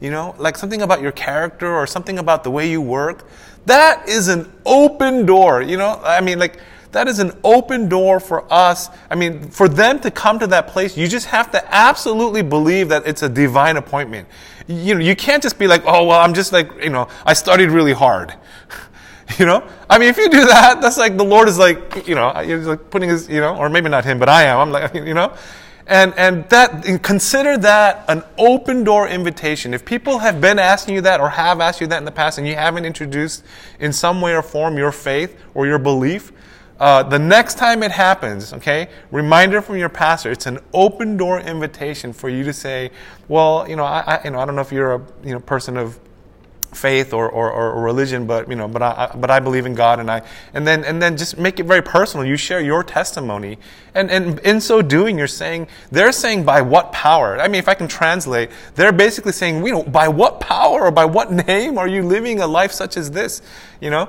You 0.00 0.10
know, 0.10 0.34
like 0.38 0.56
something 0.56 0.82
about 0.82 1.02
your 1.02 1.12
character 1.12 1.72
or 1.72 1.86
something 1.86 2.18
about 2.18 2.44
the 2.44 2.50
way 2.50 2.70
you 2.70 2.80
work, 2.80 3.26
that 3.66 4.08
is 4.08 4.28
an 4.28 4.50
open 4.64 5.26
door. 5.26 5.62
You 5.62 5.76
know, 5.76 6.00
I 6.02 6.20
mean, 6.20 6.38
like, 6.38 6.58
that 6.92 7.06
is 7.06 7.18
an 7.18 7.32
open 7.44 7.88
door 7.88 8.18
for 8.18 8.52
us. 8.52 8.88
I 9.10 9.14
mean, 9.14 9.48
for 9.50 9.68
them 9.68 10.00
to 10.00 10.10
come 10.10 10.38
to 10.40 10.46
that 10.48 10.68
place, 10.68 10.96
you 10.96 11.06
just 11.06 11.26
have 11.26 11.50
to 11.52 11.74
absolutely 11.74 12.42
believe 12.42 12.88
that 12.88 13.06
it's 13.06 13.22
a 13.22 13.28
divine 13.28 13.76
appointment. 13.76 14.28
You 14.66 14.94
know, 14.94 15.00
you 15.00 15.14
can't 15.14 15.42
just 15.42 15.58
be 15.58 15.66
like, 15.66 15.82
oh, 15.86 16.06
well, 16.06 16.20
I'm 16.20 16.34
just 16.34 16.52
like, 16.52 16.70
you 16.82 16.90
know, 16.90 17.08
I 17.24 17.32
studied 17.32 17.70
really 17.70 17.92
hard. 17.92 18.34
you 19.38 19.46
know? 19.46 19.66
I 19.88 19.98
mean, 19.98 20.08
if 20.08 20.16
you 20.16 20.28
do 20.28 20.44
that, 20.46 20.80
that's 20.80 20.98
like 20.98 21.16
the 21.16 21.24
Lord 21.24 21.48
is 21.48 21.58
like, 21.58 22.08
you 22.08 22.14
know, 22.14 22.32
he's 22.32 22.66
like 22.66 22.90
putting 22.90 23.08
his, 23.08 23.28
you 23.28 23.40
know, 23.40 23.56
or 23.56 23.68
maybe 23.68 23.88
not 23.88 24.04
him, 24.04 24.18
but 24.18 24.28
I 24.28 24.44
am. 24.44 24.58
I'm 24.58 24.70
like, 24.70 24.94
you 24.94 25.14
know? 25.14 25.34
And, 25.86 26.14
and 26.16 26.48
that, 26.50 26.86
and 26.86 27.02
consider 27.02 27.58
that 27.58 28.04
an 28.08 28.22
open 28.38 28.84
door 28.84 29.08
invitation. 29.08 29.74
If 29.74 29.84
people 29.84 30.18
have 30.18 30.40
been 30.40 30.58
asking 30.58 30.94
you 30.94 31.00
that 31.00 31.20
or 31.20 31.28
have 31.28 31.60
asked 31.60 31.80
you 31.80 31.88
that 31.88 31.98
in 31.98 32.04
the 32.04 32.12
past 32.12 32.38
and 32.38 32.46
you 32.46 32.54
haven't 32.54 32.84
introduced 32.84 33.44
in 33.80 33.92
some 33.92 34.20
way 34.20 34.34
or 34.34 34.42
form 34.42 34.78
your 34.78 34.92
faith 34.92 35.36
or 35.52 35.66
your 35.66 35.80
belief, 35.80 36.32
uh, 36.80 37.02
the 37.02 37.18
next 37.18 37.58
time 37.58 37.82
it 37.82 37.92
happens, 37.92 38.54
okay, 38.54 38.88
reminder 39.10 39.60
from 39.60 39.76
your 39.76 39.90
pastor, 39.90 40.30
it's 40.30 40.46
an 40.46 40.58
open 40.72 41.18
door 41.18 41.38
invitation 41.38 42.12
for 42.12 42.30
you 42.30 42.42
to 42.42 42.54
say, 42.54 42.90
well, 43.28 43.68
you 43.68 43.76
know, 43.76 43.84
I, 43.84 44.00
I 44.00 44.24
you 44.24 44.30
know, 44.30 44.40
I 44.40 44.46
don't 44.46 44.54
know 44.56 44.62
if 44.62 44.72
you're 44.72 44.94
a 44.94 45.06
you 45.22 45.32
know 45.32 45.40
person 45.40 45.76
of 45.76 46.00
faith 46.72 47.12
or, 47.12 47.28
or, 47.28 47.50
or 47.50 47.82
religion, 47.82 48.26
but 48.26 48.48
you 48.48 48.56
know, 48.56 48.66
but 48.66 48.80
I, 48.80 49.12
but 49.14 49.30
I 49.30 49.40
believe 49.40 49.66
in 49.66 49.74
God, 49.74 50.00
and 50.00 50.10
I, 50.10 50.22
and 50.54 50.66
then 50.66 50.84
and 50.84 51.02
then 51.02 51.18
just 51.18 51.36
make 51.36 51.60
it 51.60 51.64
very 51.64 51.82
personal. 51.82 52.24
You 52.24 52.36
share 52.36 52.60
your 52.60 52.82
testimony, 52.82 53.58
and 53.94 54.10
and 54.10 54.38
in 54.40 54.60
so 54.62 54.80
doing, 54.80 55.18
you're 55.18 55.26
saying 55.26 55.68
they're 55.90 56.12
saying 56.12 56.44
by 56.44 56.62
what 56.62 56.92
power? 56.92 57.38
I 57.38 57.48
mean, 57.48 57.58
if 57.58 57.68
I 57.68 57.74
can 57.74 57.88
translate, 57.88 58.50
they're 58.74 58.92
basically 58.92 59.32
saying, 59.32 59.66
you 59.66 59.72
know, 59.72 59.82
by 59.82 60.08
what 60.08 60.40
power 60.40 60.82
or 60.86 60.90
by 60.90 61.04
what 61.04 61.30
name 61.46 61.76
are 61.76 61.88
you 61.88 62.02
living 62.02 62.40
a 62.40 62.46
life 62.46 62.72
such 62.72 62.96
as 62.96 63.10
this? 63.10 63.42
You 63.80 63.90
know. 63.90 64.08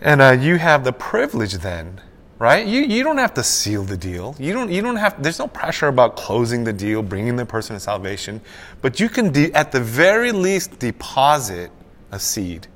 And 0.00 0.22
uh, 0.22 0.30
you 0.30 0.56
have 0.56 0.84
the 0.84 0.92
privilege 0.92 1.54
then, 1.54 2.00
right? 2.38 2.66
You, 2.66 2.80
you 2.80 3.02
don't 3.02 3.18
have 3.18 3.34
to 3.34 3.42
seal 3.42 3.82
the 3.82 3.96
deal. 3.96 4.34
You 4.38 4.52
don't, 4.52 4.70
you 4.70 4.80
don't 4.80 4.96
have, 4.96 5.22
there's 5.22 5.38
no 5.38 5.46
pressure 5.46 5.88
about 5.88 6.16
closing 6.16 6.64
the 6.64 6.72
deal, 6.72 7.02
bringing 7.02 7.36
the 7.36 7.44
person 7.44 7.76
to 7.76 7.80
salvation. 7.80 8.40
But 8.80 8.98
you 8.98 9.08
can, 9.08 9.30
de- 9.30 9.52
at 9.52 9.72
the 9.72 9.80
very 9.80 10.32
least, 10.32 10.78
deposit 10.78 11.70
a 12.10 12.18
seed. 12.18 12.66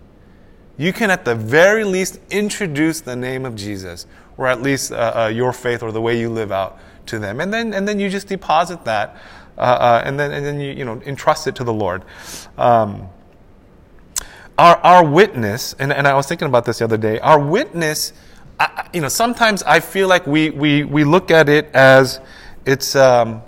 You 0.76 0.93
can, 0.93 1.11
at 1.11 1.25
the 1.25 1.35
very 1.35 1.85
least, 1.85 2.21
introduce 2.31 3.00
the 3.00 3.16
name 3.16 3.47
of 3.47 3.54
Jesus, 3.54 4.07
or 4.37 4.47
at 4.47 4.61
least 4.61 4.93
uh, 4.93 5.12
uh, 5.14 5.26
your 5.28 5.52
faith 5.52 5.83
or 5.83 5.93
the 5.93 6.00
way 6.00 6.19
you 6.19 6.28
live 6.28 6.52
out 6.52 6.78
to 7.07 7.19
them. 7.19 7.40
And 7.40 7.52
then, 7.52 7.73
and 7.73 7.87
then 7.87 7.99
you 7.99 8.11
just 8.11 8.28
deposit 8.28 8.85
that, 8.85 9.16
uh, 9.57 9.61
uh 9.61 10.02
and, 10.04 10.19
then, 10.19 10.33
and 10.33 10.45
then 10.45 10.61
you, 10.61 10.73
you 10.73 10.85
know, 10.85 11.00
entrust 11.07 11.47
it 11.47 11.54
to 11.57 11.64
the 11.64 11.73
Lord. 11.73 12.02
Um, 12.59 13.09
our, 14.58 14.76
our 14.78 15.04
witness, 15.04 15.75
and, 15.78 15.92
and 15.92 16.06
I 16.06 16.14
was 16.14 16.26
thinking 16.26 16.49
about 16.49 16.64
this 16.64 16.78
the 16.78 16.84
other 16.84 16.96
day, 16.96 17.18
our 17.20 17.38
witness, 17.38 18.12
I, 18.61 18.88
you 18.92 19.00
know, 19.00 19.08
sometimes 19.08 19.62
I 19.64 19.80
feel 19.80 20.08
like 20.08 20.26
we, 20.26 20.50
we, 20.50 20.84
we 20.84 21.04
look 21.04 21.30
at 21.30 21.49
it 21.49 21.66
as 21.75 22.20
it's 22.64 22.94
um, 22.94 23.42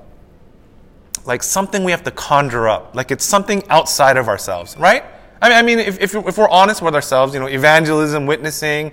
like 1.25 1.43
something 1.43 1.85
we 1.85 1.93
have 1.93 2.03
to 2.05 2.11
conjure 2.11 2.69
up, 2.69 2.95
like 2.95 3.11
it's 3.11 3.25
something 3.25 3.63
outside 3.69 4.17
of 4.17 4.29
ourselves, 4.29 4.77
right? 4.79 5.05
I 5.41 5.49
mean, 5.49 5.59
I 5.59 5.63
mean 5.63 5.79
if, 5.79 6.01
if, 6.01 6.15
if 6.15 6.39
we're 6.39 6.49
honest 6.49 6.83
with 6.83 6.95
ourselves, 6.95 7.35
you 7.35 7.41
know, 7.41 7.47
evangelism, 7.47 8.27
witnessing, 8.27 8.93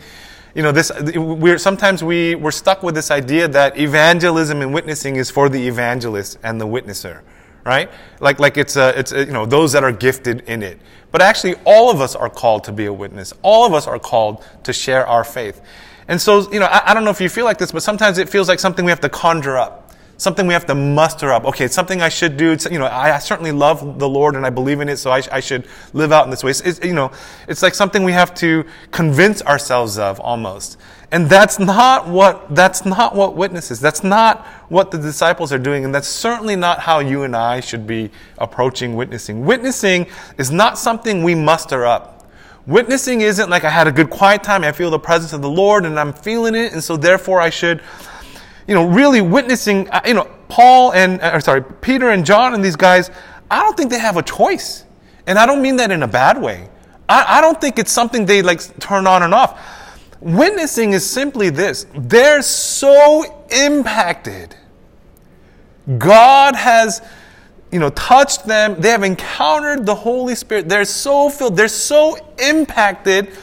you 0.53 0.61
know, 0.61 0.71
this, 0.71 0.91
we're, 1.15 1.57
sometimes 1.57 2.03
we, 2.03 2.35
we're 2.35 2.51
stuck 2.51 2.83
with 2.83 2.93
this 2.93 3.09
idea 3.09 3.47
that 3.47 3.77
evangelism 3.77 4.61
and 4.61 4.73
witnessing 4.73 5.15
is 5.15 5.31
for 5.31 5.49
the 5.49 5.67
evangelist 5.67 6.37
and 6.43 6.61
the 6.61 6.67
witnesser, 6.67 7.21
right? 7.63 7.89
Like, 8.19 8.39
like 8.39 8.57
it's, 8.57 8.75
a, 8.75 8.97
it's 8.97 9.11
a, 9.11 9.25
you 9.25 9.31
know, 9.31 9.45
those 9.45 9.71
that 9.73 9.83
are 9.83 9.91
gifted 9.91 10.41
in 10.41 10.63
it. 10.63 10.79
But 11.11 11.21
actually, 11.21 11.55
all 11.65 11.91
of 11.91 12.01
us 12.01 12.15
are 12.15 12.29
called 12.29 12.63
to 12.65 12.71
be 12.71 12.85
a 12.85 12.93
witness. 12.93 13.33
All 13.41 13.65
of 13.65 13.73
us 13.73 13.87
are 13.87 13.99
called 13.99 14.43
to 14.63 14.73
share 14.73 15.05
our 15.05 15.23
faith. 15.23 15.61
And 16.07 16.19
so, 16.19 16.51
you 16.51 16.59
know, 16.59 16.65
I, 16.65 16.91
I 16.91 16.93
don't 16.93 17.03
know 17.03 17.11
if 17.11 17.21
you 17.21 17.29
feel 17.29 17.45
like 17.45 17.57
this, 17.57 17.71
but 17.71 17.83
sometimes 17.83 18.17
it 18.17 18.29
feels 18.29 18.49
like 18.49 18.59
something 18.59 18.83
we 18.83 18.91
have 18.91 19.01
to 19.01 19.09
conjure 19.09 19.57
up 19.57 19.83
something 20.17 20.47
we 20.47 20.53
have 20.53 20.65
to 20.67 20.75
muster 20.75 21.31
up. 21.31 21.45
Okay, 21.45 21.65
it's 21.65 21.75
something 21.75 22.01
I 22.01 22.09
should 22.09 22.37
do. 22.37 22.51
It's, 22.51 22.65
you 22.65 22.79
know, 22.79 22.85
I, 22.85 23.15
I, 23.15 23.19
certainly 23.19 23.51
love 23.51 23.99
the 23.99 24.07
Lord 24.07 24.35
and 24.35 24.45
I 24.45 24.49
believe 24.49 24.79
in 24.79 24.89
it, 24.89 24.97
so 24.97 25.11
I, 25.11 25.21
I 25.31 25.39
should 25.39 25.67
live 25.91 26.11
out 26.11 26.25
in 26.25 26.31
this 26.31 26.43
way. 26.43 26.51
It's, 26.51 26.61
it's, 26.61 26.83
you 26.83 26.93
know, 26.93 27.11
it's 27.47 27.61
like 27.61 27.75
something 27.75 28.03
we 28.03 28.13
have 28.13 28.33
to 28.35 28.65
convince 28.91 29.41
ourselves 29.41 29.97
of 29.97 30.19
almost. 30.19 30.77
And 31.13 31.29
that's 31.29 31.59
not 31.59 32.07
what, 32.07 32.55
that's 32.55 32.85
not 32.85 33.15
what 33.15 33.35
witnesses, 33.35 33.79
that's 33.79 34.03
not 34.03 34.47
what 34.67 34.89
the 34.89 34.97
disciples 34.97 35.53
are 35.53 35.59
doing, 35.59 35.85
and 35.85 35.93
that's 35.93 36.07
certainly 36.07 36.55
not 36.55 36.79
how 36.79 36.99
you 37.01 37.21
and 37.21 37.35
I 37.35 37.59
should 37.59 37.85
be 37.85 38.09
approaching 38.39 38.95
witnessing. 38.95 39.45
Witnessing 39.45 40.07
is 40.39 40.49
not 40.49 40.79
something 40.79 41.21
we 41.21 41.35
muster 41.35 41.85
up. 41.85 42.27
Witnessing 42.65 43.21
isn't 43.21 43.47
like 43.47 43.63
I 43.63 43.69
had 43.69 43.87
a 43.87 43.91
good 43.91 44.09
quiet 44.09 44.43
time, 44.43 44.63
I 44.63 44.71
feel 44.71 44.89
the 44.89 44.97
presence 44.97 45.33
of 45.33 45.43
the 45.43 45.49
Lord 45.51 45.85
and 45.85 45.99
I'm 45.99 46.13
feeling 46.13 46.55
it, 46.55 46.73
and 46.73 46.83
so 46.83 46.97
therefore 46.97 47.39
I 47.39 47.51
should 47.51 47.83
you 48.67 48.73
know, 48.73 48.87
really 48.87 49.21
witnessing, 49.21 49.87
uh, 49.91 50.01
you 50.07 50.15
know, 50.15 50.27
Paul 50.47 50.93
and, 50.93 51.21
uh, 51.21 51.31
or 51.35 51.41
sorry, 51.41 51.61
Peter 51.61 52.09
and 52.09 52.25
John 52.25 52.55
and 52.55 52.65
these 52.65 52.75
guys, 52.75 53.11
I 53.51 53.61
don't 53.61 53.77
think 53.77 53.91
they 53.91 53.99
have 53.99 54.17
a 54.17 54.23
choice. 54.23 54.83
And 55.27 55.37
I 55.37 55.45
don't 55.45 55.61
mean 55.61 55.75
that 55.75 55.91
in 55.91 56.01
a 56.01 56.07
bad 56.07 56.41
way. 56.41 56.69
I, 57.07 57.37
I 57.37 57.41
don't 57.41 57.61
think 57.61 57.77
it's 57.77 57.91
something 57.91 58.25
they 58.25 58.41
like 58.41 58.79
turn 58.79 59.05
on 59.05 59.21
and 59.21 59.31
off. 59.31 59.59
Witnessing 60.23 60.93
is 60.93 61.07
simply 61.07 61.49
this 61.49 61.85
they're 61.93 62.41
so 62.41 63.45
impacted. 63.51 64.55
God 65.97 66.55
has, 66.55 67.01
you 67.73 67.79
know, 67.79 67.89
touched 67.89 68.45
them. 68.45 68.79
They 68.79 68.89
have 68.89 69.03
encountered 69.03 69.85
the 69.85 69.95
Holy 69.95 70.35
Spirit. 70.35 70.69
They're 70.69 70.85
so 70.85 71.29
filled, 71.29 71.57
they're 71.57 71.67
so 71.67 72.15
impacted 72.39 73.37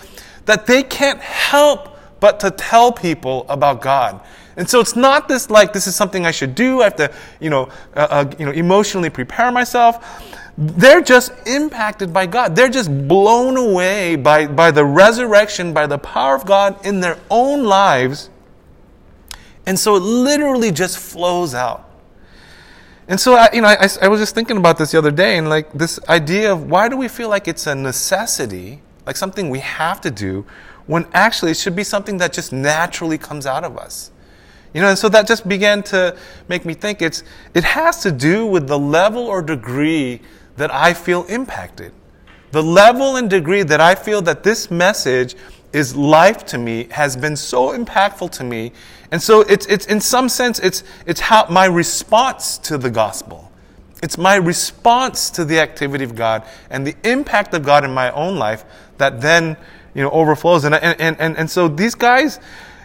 that 0.47 0.67
they 0.67 0.83
can't 0.83 1.21
help 1.21 1.99
but 2.19 2.41
to 2.41 2.51
tell 2.51 2.93
people 2.93 3.45
about 3.51 3.83
God. 3.83 4.23
And 4.57 4.69
so 4.69 4.81
it's 4.81 4.97
not 4.97 5.29
this 5.29 5.51
like 5.51 5.75
this 5.75 5.87
is 5.87 5.95
something 5.95 6.25
I 6.25 6.31
should 6.31 6.55
do. 6.55 6.81
I 6.81 6.85
have 6.85 6.97
to, 6.97 7.13
you 7.41 7.51
know, 7.51 7.69
uh, 7.95 8.07
uh, 8.11 8.33
you 8.39 8.47
know, 8.47 8.53
emotionally 8.53 9.11
prepare 9.11 9.53
myself. 9.53 10.30
They're 10.63 11.01
just 11.01 11.33
impacted 11.47 12.13
by 12.13 12.27
God. 12.27 12.55
They're 12.55 12.69
just 12.69 12.91
blown 13.09 13.57
away 13.57 14.17
by, 14.17 14.47
by 14.47 14.71
the 14.71 14.85
resurrection, 14.85 15.73
by 15.73 15.87
the 15.87 15.97
power 15.97 16.35
of 16.35 16.45
God 16.45 16.85
in 16.85 17.01
their 17.01 17.19
own 17.31 17.65
lives. 17.65 18.29
And 19.65 19.79
so 19.79 19.97
it 19.97 20.01
literally 20.01 20.71
just 20.71 20.99
flows 20.99 21.55
out. 21.55 21.89
And 23.09 23.19
so, 23.19 23.37
I, 23.37 23.49
you 23.55 23.63
know, 23.63 23.69
I, 23.69 23.89
I 24.03 24.09
was 24.09 24.21
just 24.21 24.35
thinking 24.35 24.59
about 24.59 24.77
this 24.77 24.93
the 24.93 24.99
other 24.99 25.11
day, 25.11 25.39
and 25.39 25.49
like 25.49 25.73
this 25.73 25.99
idea 26.11 26.53
of 26.53 26.71
why 26.71 26.91
do 26.91 26.97
we 26.97 27.09
feel 27.09 27.31
like 27.31 27.49
it's 27.49 27.67
a 27.67 27.75
necessity, 27.75 28.83
like 29.07 29.17
something 29.17 29.49
we 29.49 29.61
have 29.61 30.01
to 30.03 30.11
do, 30.11 30.45
when 30.87 31.07
actually 31.15 31.53
it 31.53 31.57
should 31.57 31.75
be 31.75 31.85
something 31.85 32.19
that 32.19 32.35
just 32.35 32.53
naturally 32.53 33.17
comes 33.17 33.47
out 33.47 33.65
of 33.65 33.79
us. 33.79 34.11
You 34.75 34.83
know, 34.83 34.89
and 34.89 34.99
so 34.99 35.09
that 35.09 35.27
just 35.27 35.49
began 35.49 35.83
to 35.85 36.17
make 36.49 36.65
me 36.65 36.75
think 36.75 37.01
it's, 37.01 37.25
it 37.55 37.65
has 37.65 38.03
to 38.03 38.13
do 38.13 38.47
with 38.47 38.69
the 38.69 38.79
level 38.79 39.25
or 39.25 39.43
degree 39.43 40.21
that 40.61 40.73
I 40.73 40.93
feel 40.93 41.25
impacted. 41.25 41.93
The 42.53 42.63
level 42.63 43.17
and 43.17 43.31
degree 43.31 43.63
that 43.63 43.81
I 43.81 43.95
feel 43.95 44.21
that 44.23 44.43
this 44.43 44.71
message 44.71 45.35
is 45.73 45.97
life 45.97 46.45
to 46.47 46.59
me 46.59 46.87
has 46.91 47.17
been 47.17 47.35
so 47.35 47.77
impactful 47.77 48.31
to 48.33 48.45
me. 48.45 48.73
And 49.11 49.23
so 49.23 49.41
it's, 49.41 49.67
it's 49.67 49.87
in 49.87 50.01
some 50.01 50.29
sense, 50.29 50.59
it's, 50.59 50.85
it's 51.07 51.21
how 51.21 51.47
my 51.49 51.65
response 51.65 52.59
to 52.59 52.77
the 52.77 52.91
gospel. 52.91 53.51
It's 54.03 54.19
my 54.19 54.37
response 54.37 55.31
to 55.31 55.45
the 55.47 55.61
activity 55.61 56.05
of 56.05 56.15
God 56.15 56.45
and 56.69 56.87
the 56.87 56.95
impact 57.05 57.55
of 57.55 57.65
God 57.65 57.85
in 57.85 57.93
my 57.93 58.11
own 58.13 58.37
life 58.37 58.65
that 58.99 59.21
then, 59.21 59.57
you 59.95 60.03
know, 60.03 60.11
overflows. 60.11 60.65
And, 60.65 60.75
and, 60.75 61.19
and, 61.19 61.39
and 61.39 61.51
so 61.51 61.69
these 61.69 61.95
guys, 61.95 62.39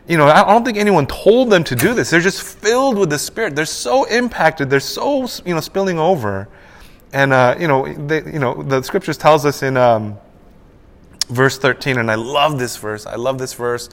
you 0.07 0.17
know, 0.17 0.27
I 0.27 0.43
don't 0.43 0.63
think 0.63 0.77
anyone 0.77 1.07
told 1.07 1.49
them 1.49 1.65
to 1.65 1.75
do 1.75 1.93
this. 1.93 2.09
They're 2.09 2.21
just 2.21 2.41
filled 2.41 2.97
with 2.97 3.09
the 3.09 3.19
Spirit. 3.19 3.53
They're 3.53 3.65
so 3.65 4.05
impacted. 4.05 4.69
They're 4.69 4.79
so, 4.79 5.27
you 5.45 5.53
know, 5.53 5.59
spilling 5.59 5.99
over. 5.99 6.47
And, 7.15 7.31
uh, 7.31 7.55
you 7.57 7.69
know, 7.69 7.85
they, 7.93 8.17
you 8.25 8.39
know, 8.39 8.61
the 8.61 8.83
scriptures 8.83 9.17
tells 9.17 9.45
us 9.45 9.63
in 9.63 9.77
um, 9.77 10.17
verse 11.29 11.57
13, 11.57 11.97
and 11.97 12.11
I 12.11 12.15
love 12.15 12.59
this 12.59 12.75
verse. 12.75 13.05
I 13.05 13.15
love 13.15 13.37
this 13.37 13.53
verse. 13.53 13.87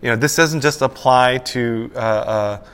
You 0.00 0.10
know, 0.10 0.16
this 0.16 0.36
doesn't 0.36 0.60
just 0.60 0.80
apply 0.80 1.38
to, 1.38 1.90
uh, 1.96 1.98
uh, 1.98 2.64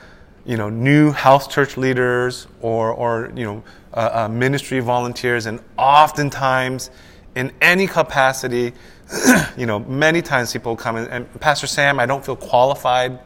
you 0.45 0.57
know, 0.57 0.69
new 0.69 1.11
house 1.11 1.47
church 1.47 1.75
leaders 1.75 2.45
or, 2.61 2.91
or 2.91 3.31
you 3.35 3.45
know, 3.45 3.63
uh, 3.95 4.25
uh, 4.25 4.27
ministry 4.29 4.79
volunteers. 4.79 5.47
And 5.47 5.59
oftentimes, 5.75 6.91
in 7.33 7.51
any 7.59 7.87
capacity, 7.87 8.73
you 9.57 9.65
know, 9.65 9.79
many 9.79 10.21
times 10.21 10.53
people 10.53 10.75
come 10.75 10.97
and 10.97 11.39
Pastor 11.41 11.65
Sam, 11.65 11.99
I 11.99 12.05
don't 12.05 12.23
feel 12.23 12.35
qualified. 12.35 13.17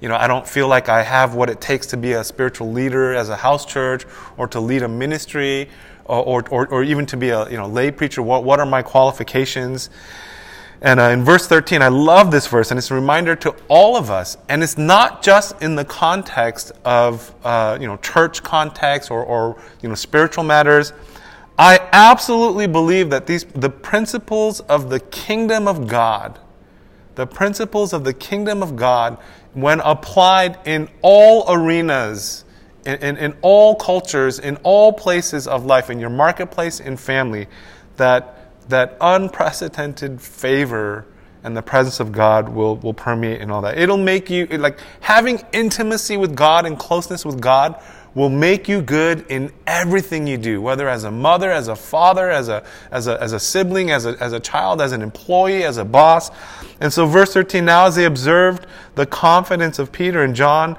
You 0.00 0.08
know, 0.08 0.16
I 0.16 0.26
don't 0.26 0.46
feel 0.46 0.68
like 0.68 0.88
I 0.88 1.02
have 1.02 1.34
what 1.34 1.50
it 1.50 1.60
takes 1.60 1.86
to 1.88 1.96
be 1.96 2.12
a 2.12 2.24
spiritual 2.24 2.70
leader 2.72 3.14
as 3.14 3.28
a 3.28 3.36
house 3.36 3.64
church 3.64 4.04
or 4.36 4.46
to 4.48 4.60
lead 4.60 4.82
a 4.82 4.88
ministry 4.88 5.68
or, 6.04 6.48
or, 6.50 6.66
or 6.68 6.82
even 6.82 7.06
to 7.06 7.16
be 7.16 7.30
a 7.30 7.48
you 7.50 7.56
know, 7.56 7.66
lay 7.66 7.90
preacher. 7.90 8.22
What, 8.22 8.44
what 8.44 8.60
are 8.60 8.66
my 8.66 8.82
qualifications? 8.82 9.90
And 10.82 11.00
uh, 11.00 11.04
in 11.04 11.24
verse 11.24 11.46
13, 11.48 11.80
I 11.80 11.88
love 11.88 12.30
this 12.30 12.46
verse, 12.46 12.70
and 12.70 12.76
it's 12.76 12.90
a 12.90 12.94
reminder 12.94 13.34
to 13.36 13.56
all 13.68 13.96
of 13.96 14.10
us. 14.10 14.36
And 14.48 14.62
it's 14.62 14.76
not 14.76 15.22
just 15.22 15.60
in 15.62 15.74
the 15.74 15.84
context 15.86 16.72
of 16.84 17.34
uh, 17.44 17.78
you 17.80 17.86
know, 17.86 17.96
church 17.96 18.42
context 18.42 19.10
or, 19.10 19.24
or 19.24 19.60
you 19.80 19.88
know, 19.88 19.94
spiritual 19.94 20.44
matters 20.44 20.92
I 21.58 21.88
absolutely 21.92 22.66
believe 22.66 23.10
that 23.10 23.26
these, 23.26 23.44
the 23.44 23.70
principles 23.70 24.60
of 24.60 24.90
the 24.90 25.00
kingdom 25.00 25.66
of 25.66 25.86
God, 25.86 26.38
the 27.14 27.26
principles 27.26 27.94
of 27.94 28.04
the 28.04 28.12
kingdom 28.12 28.62
of 28.62 28.76
God, 28.76 29.16
when 29.56 29.80
applied 29.80 30.58
in 30.66 30.86
all 31.00 31.50
arenas, 31.50 32.44
in, 32.84 32.96
in, 32.96 33.16
in 33.16 33.36
all 33.40 33.74
cultures, 33.74 34.38
in 34.38 34.56
all 34.58 34.92
places 34.92 35.48
of 35.48 35.64
life, 35.64 35.88
in 35.88 35.98
your 35.98 36.10
marketplace, 36.10 36.78
in 36.78 36.94
family, 36.94 37.46
that, 37.96 38.52
that 38.68 38.98
unprecedented 39.00 40.20
favor 40.20 41.06
and 41.42 41.56
the 41.56 41.62
presence 41.62 42.00
of 42.00 42.12
God 42.12 42.50
will, 42.50 42.76
will 42.76 42.92
permeate 42.92 43.40
in 43.40 43.50
all 43.50 43.62
that. 43.62 43.78
It'll 43.78 43.96
make 43.96 44.28
you, 44.28 44.46
like, 44.46 44.78
having 45.00 45.42
intimacy 45.54 46.18
with 46.18 46.36
God 46.36 46.66
and 46.66 46.78
closeness 46.78 47.24
with 47.24 47.40
God 47.40 47.80
will 48.16 48.30
make 48.30 48.66
you 48.66 48.80
good 48.80 49.26
in 49.28 49.52
everything 49.66 50.26
you 50.26 50.38
do, 50.38 50.60
whether 50.62 50.88
as 50.88 51.04
a 51.04 51.10
mother, 51.10 51.52
as 51.52 51.68
a 51.68 51.76
father, 51.76 52.30
as 52.30 52.48
a, 52.48 52.64
as 52.90 53.06
a, 53.08 53.22
as 53.22 53.34
a 53.34 53.38
sibling, 53.38 53.90
as 53.90 54.06
a, 54.06 54.16
as 54.22 54.32
a 54.32 54.40
child, 54.40 54.80
as 54.80 54.92
an 54.92 55.02
employee, 55.02 55.64
as 55.64 55.76
a 55.76 55.84
boss. 55.84 56.30
And 56.80 56.90
so, 56.90 57.04
verse 57.04 57.34
13 57.34 57.66
now, 57.66 57.84
as 57.84 57.94
they 57.94 58.06
observed 58.06 58.66
the 58.94 59.04
confidence 59.04 59.78
of 59.78 59.92
Peter 59.92 60.24
and 60.24 60.34
John 60.34 60.78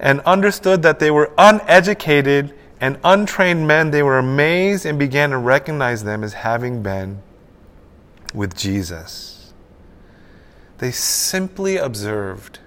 and 0.00 0.20
understood 0.20 0.80
that 0.82 0.98
they 0.98 1.10
were 1.10 1.30
uneducated 1.36 2.54
and 2.80 2.98
untrained 3.04 3.68
men, 3.68 3.90
they 3.90 4.02
were 4.02 4.16
amazed 4.16 4.86
and 4.86 4.98
began 4.98 5.28
to 5.30 5.38
recognize 5.38 6.04
them 6.04 6.24
as 6.24 6.32
having 6.32 6.82
been 6.82 7.22
with 8.32 8.56
Jesus. 8.56 9.52
They 10.78 10.90
simply 10.90 11.76
observed 11.76 12.60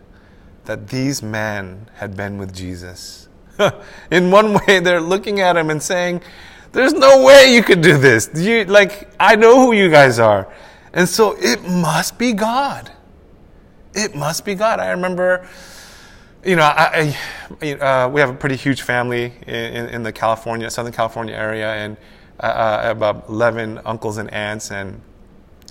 that 0.66 0.90
these 0.90 1.24
men 1.24 1.90
had 1.96 2.16
been 2.16 2.38
with 2.38 2.54
Jesus. 2.54 3.28
in 4.12 4.32
one 4.32 4.54
way, 4.54 4.80
they're 4.80 5.02
looking 5.02 5.40
at 5.40 5.58
him 5.58 5.70
and 5.70 5.82
saying, 5.82 6.22
There's 6.72 6.94
no 6.94 7.24
way 7.24 7.54
you 7.54 7.64
could 7.64 7.82
do 7.82 7.98
this. 7.98 8.30
You, 8.34 8.66
like, 8.66 9.10
I 9.20 9.36
know 9.36 9.66
who 9.66 9.74
you 9.74 9.90
guys 9.90 10.20
are. 10.20 10.52
And 10.94 11.08
so 11.08 11.36
it 11.38 11.64
must 11.64 12.18
be 12.18 12.34
God. 12.34 12.92
It 13.94 14.16
must 14.16 14.46
be 14.46 14.56
God. 14.56 14.80
I 14.80 14.92
remember, 14.92 15.48
you 16.44 16.56
know, 16.56 16.64
I, 16.64 17.16
I 17.62 17.74
uh, 17.74 18.10
we 18.10 18.20
have 18.22 18.30
a 18.30 18.34
pretty 18.34 18.56
huge 18.56 18.82
family 18.82 19.34
in, 19.48 19.90
in, 19.90 20.04
the 20.04 20.12
California, 20.12 20.70
Southern 20.70 20.94
California 20.94 21.36
area, 21.36 21.74
and 21.74 21.98
uh, 22.40 22.44
uh 22.44 22.92
about 22.92 23.30
11 23.30 23.82
uncles 23.86 24.18
and 24.18 24.30
aunts, 24.34 24.72
and 24.72 25.02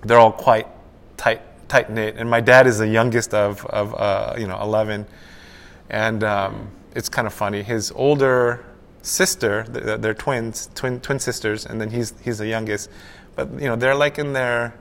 they're 0.05 0.19
all 0.19 0.33
quite 0.33 0.67
tight, 1.17 1.43
tight 1.69 1.91
knit. 1.91 2.17
And 2.17 2.31
my 2.31 2.41
dad 2.41 2.67
is 2.67 2.79
the 2.79 2.89
youngest 2.89 3.35
of, 3.35 3.65
of 3.67 3.95
uh, 3.95 4.35
you 4.39 4.47
know, 4.47 4.61
11. 4.61 5.07
And, 5.89 6.25
um, 6.25 6.71
it's 6.95 7.09
kind 7.09 7.27
of 7.27 7.33
funny. 7.33 7.63
His 7.63 7.93
older 7.93 8.65
sister, 9.03 9.65
they're 9.65 10.15
twins, 10.15 10.69
twin 10.75 11.01
twin 11.01 11.19
sisters, 11.19 11.67
and 11.67 11.81
then 11.81 11.91
he's 11.91 12.15
he's 12.23 12.39
the 12.39 12.47
youngest. 12.47 12.91
But 13.37 13.53
you 13.53 13.69
know, 13.69 13.77
they're 13.77 13.95
like 13.95 14.19
in 14.19 14.33
their 14.33 14.75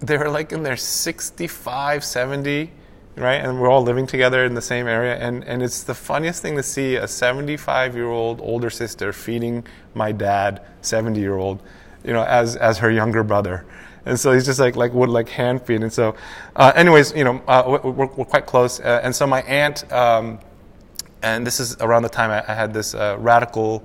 they're 0.00 0.30
like 0.30 0.52
in 0.52 0.62
their 0.62 0.76
65, 0.76 2.04
70, 2.04 2.70
right? 3.16 3.34
And 3.34 3.60
we're 3.60 3.70
all 3.70 3.82
living 3.82 4.06
together 4.06 4.44
in 4.44 4.54
the 4.54 4.62
same 4.62 4.86
area. 4.86 5.16
And, 5.16 5.44
and 5.44 5.62
it's 5.62 5.82
the 5.82 5.94
funniest 5.94 6.42
thing 6.42 6.56
to 6.56 6.62
see 6.62 6.96
a 6.96 7.06
75 7.06 7.94
year 7.94 8.08
old 8.08 8.40
older 8.40 8.70
sister 8.70 9.12
feeding 9.12 9.64
my 9.94 10.12
dad, 10.12 10.62
70 10.80 11.20
year 11.20 11.36
old, 11.36 11.62
you 12.02 12.12
know, 12.12 12.24
as, 12.24 12.56
as 12.56 12.78
her 12.78 12.90
younger 12.90 13.22
brother. 13.22 13.66
And 14.06 14.18
so 14.18 14.32
he's 14.32 14.46
just 14.46 14.58
like 14.58 14.76
like 14.76 14.94
would 14.94 15.10
like 15.10 15.28
hand 15.28 15.62
feed. 15.62 15.82
And 15.82 15.92
so, 15.92 16.16
uh, 16.56 16.72
anyways, 16.74 17.14
you 17.14 17.22
know, 17.22 17.42
uh, 17.46 17.78
we're, 17.84 18.06
we're, 18.06 18.24
quite 18.24 18.46
close. 18.46 18.80
Uh, 18.80 19.00
and 19.02 19.14
so 19.14 19.26
my 19.26 19.42
aunt, 19.42 19.90
um, 19.92 20.38
and 21.22 21.46
this 21.46 21.60
is 21.60 21.76
around 21.80 22.02
the 22.02 22.08
time 22.08 22.30
I, 22.30 22.44
I 22.50 22.54
had 22.54 22.72
this 22.72 22.94
uh, 22.94 23.16
radical 23.18 23.84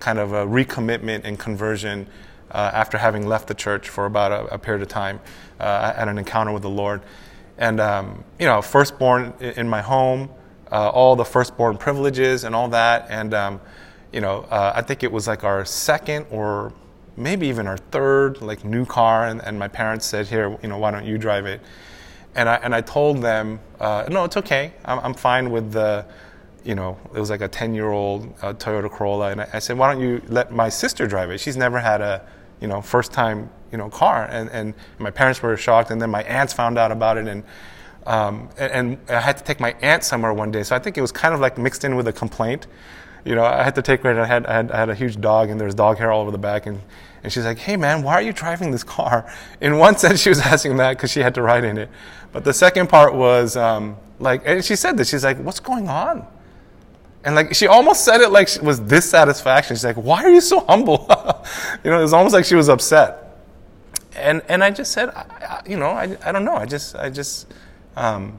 kind 0.00 0.18
of 0.18 0.32
a 0.32 0.46
recommitment 0.46 1.22
and 1.24 1.38
conversion 1.38 2.06
uh, 2.50 2.70
after 2.72 2.98
having 2.98 3.26
left 3.26 3.48
the 3.48 3.54
church 3.54 3.88
for 3.88 4.06
about 4.06 4.32
a, 4.32 4.54
a 4.54 4.58
period 4.58 4.82
of 4.82 4.88
time 4.88 5.20
uh, 5.60 5.92
at 5.96 6.08
an 6.08 6.18
encounter 6.18 6.52
with 6.52 6.62
the 6.62 6.70
Lord. 6.70 7.02
And 7.58 7.80
um, 7.80 8.24
you 8.38 8.46
know, 8.46 8.60
firstborn 8.62 9.32
in 9.40 9.68
my 9.68 9.80
home, 9.80 10.30
all 10.70 11.14
the 11.14 11.24
firstborn 11.24 11.76
privileges 11.78 12.42
and 12.44 12.54
all 12.54 12.68
that, 12.68 13.06
and 13.08 13.32
um, 13.32 13.60
you 14.12 14.20
know, 14.20 14.46
I 14.50 14.82
think 14.82 15.04
it 15.04 15.12
was 15.12 15.28
like 15.28 15.44
our 15.44 15.64
second 15.64 16.26
or 16.30 16.72
maybe 17.16 17.46
even 17.48 17.66
our 17.66 17.76
third 17.76 18.42
like 18.42 18.64
new 18.64 18.84
car. 18.84 19.26
And, 19.26 19.42
and 19.42 19.58
my 19.58 19.68
parents 19.68 20.06
said 20.06 20.26
here 20.26 20.56
you 20.62 20.68
know 20.68 20.78
why 20.78 20.90
don't 20.90 21.06
you 21.06 21.18
drive 21.18 21.46
it? 21.46 21.60
And 22.34 22.48
I, 22.48 22.56
and 22.56 22.74
I 22.74 22.80
told 22.80 23.22
them 23.22 23.60
uh, 23.80 24.06
no 24.08 24.24
it's 24.24 24.36
okay. 24.38 24.72
I'm, 24.84 24.98
I'm 25.00 25.14
fine 25.14 25.50
with 25.50 25.72
the 25.72 26.06
you 26.64 26.74
know 26.74 26.98
it 27.14 27.20
was 27.20 27.30
like 27.30 27.40
a 27.40 27.48
10 27.48 27.74
year 27.74 27.90
old 27.90 28.32
uh, 28.42 28.52
Toyota 28.54 28.90
Corolla 28.90 29.30
and 29.30 29.40
I, 29.42 29.48
I, 29.54 29.58
said 29.58 29.76
why 29.76 29.92
don't 29.92 30.02
you 30.02 30.22
let 30.28 30.52
my 30.52 30.68
sister 30.68 31.06
drive 31.06 31.30
it 31.30 31.38
she's 31.38 31.56
never 31.56 31.78
had 31.78 32.00
a 32.00 32.26
you 32.60 32.68
know 32.68 32.80
first 32.80 33.12
time 33.12 33.50
you 33.70 33.78
know 33.78 33.90
car 33.90 34.26
and, 34.30 34.50
and 34.50 34.74
my 34.98 35.10
parents 35.10 35.42
were 35.42 35.56
shocked 35.56 35.90
and 35.90 36.00
then 36.00 36.10
my 36.10 36.22
aunts 36.24 36.52
found 36.52 36.78
out 36.78 36.90
about 36.90 37.18
it 37.18 37.26
and 37.26 37.44
um, 38.06 38.50
and, 38.58 38.72
and 38.72 38.98
I 39.08 39.20
had 39.20 39.38
to 39.38 39.44
take 39.44 39.60
my 39.60 39.74
aunt 39.80 40.04
somewhere 40.04 40.32
one 40.32 40.50
day 40.50 40.62
so 40.62 40.74
I 40.76 40.78
think 40.78 40.98
it 40.98 41.00
was 41.00 41.12
kind 41.12 41.34
of 41.34 41.40
like 41.40 41.58
mixed 41.58 41.84
in 41.84 41.96
with 41.96 42.08
a 42.08 42.12
complaint 42.12 42.66
you 43.24 43.34
know, 43.34 43.44
I 43.44 43.62
had 43.62 43.74
to 43.76 43.82
take 43.82 44.02
her. 44.02 44.20
I 44.20 44.26
had, 44.26 44.46
I 44.46 44.52
had, 44.52 44.70
I 44.70 44.78
had 44.78 44.90
a 44.90 44.94
huge 44.94 45.20
dog, 45.20 45.48
and 45.48 45.58
there 45.58 45.66
was 45.66 45.74
dog 45.74 45.96
hair 45.96 46.12
all 46.12 46.20
over 46.20 46.30
the 46.30 46.38
back. 46.38 46.66
And, 46.66 46.80
and 47.22 47.32
she's 47.32 47.44
like, 47.44 47.58
"Hey, 47.58 47.76
man, 47.76 48.02
why 48.02 48.14
are 48.14 48.22
you 48.22 48.32
driving 48.32 48.70
this 48.70 48.84
car?" 48.84 49.32
In 49.60 49.78
one 49.78 49.96
sense, 49.96 50.20
she 50.20 50.28
was 50.28 50.40
asking 50.52 50.76
that 50.76 50.96
because 50.96 51.10
she 51.10 51.20
had 51.20 51.34
to 51.36 51.42
ride 51.42 51.64
in 51.64 51.78
it. 51.78 51.88
But 52.32 52.44
the 52.44 52.52
second 52.52 52.88
part 52.88 53.14
was 53.14 53.56
um, 53.56 53.96
like, 54.18 54.42
and 54.44 54.64
she 54.64 54.76
said 54.76 54.96
this. 54.96 55.08
She's 55.08 55.24
like, 55.24 55.38
"What's 55.38 55.60
going 55.60 55.88
on?" 55.88 56.26
And 57.24 57.34
like, 57.34 57.54
she 57.54 57.66
almost 57.66 58.04
said 58.04 58.20
it 58.20 58.30
like 58.30 58.48
she 58.48 58.60
was 58.60 58.78
dissatisfaction. 58.78 59.76
She's 59.76 59.84
like, 59.84 59.96
"Why 59.96 60.22
are 60.24 60.30
you 60.30 60.40
so 60.40 60.60
humble?" 60.60 61.06
you 61.84 61.90
know, 61.90 61.98
it 61.98 62.02
was 62.02 62.12
almost 62.12 62.34
like 62.34 62.44
she 62.44 62.54
was 62.54 62.68
upset. 62.68 63.40
And 64.14 64.42
and 64.48 64.62
I 64.62 64.70
just 64.70 64.92
said, 64.92 65.08
I, 65.08 65.24
I, 65.40 65.62
you 65.66 65.78
know, 65.78 65.88
I, 65.88 66.16
I 66.24 66.32
don't 66.32 66.44
know. 66.44 66.54
I 66.54 66.66
just 66.66 66.94
I 66.96 67.10
just 67.10 67.52
um, 67.96 68.38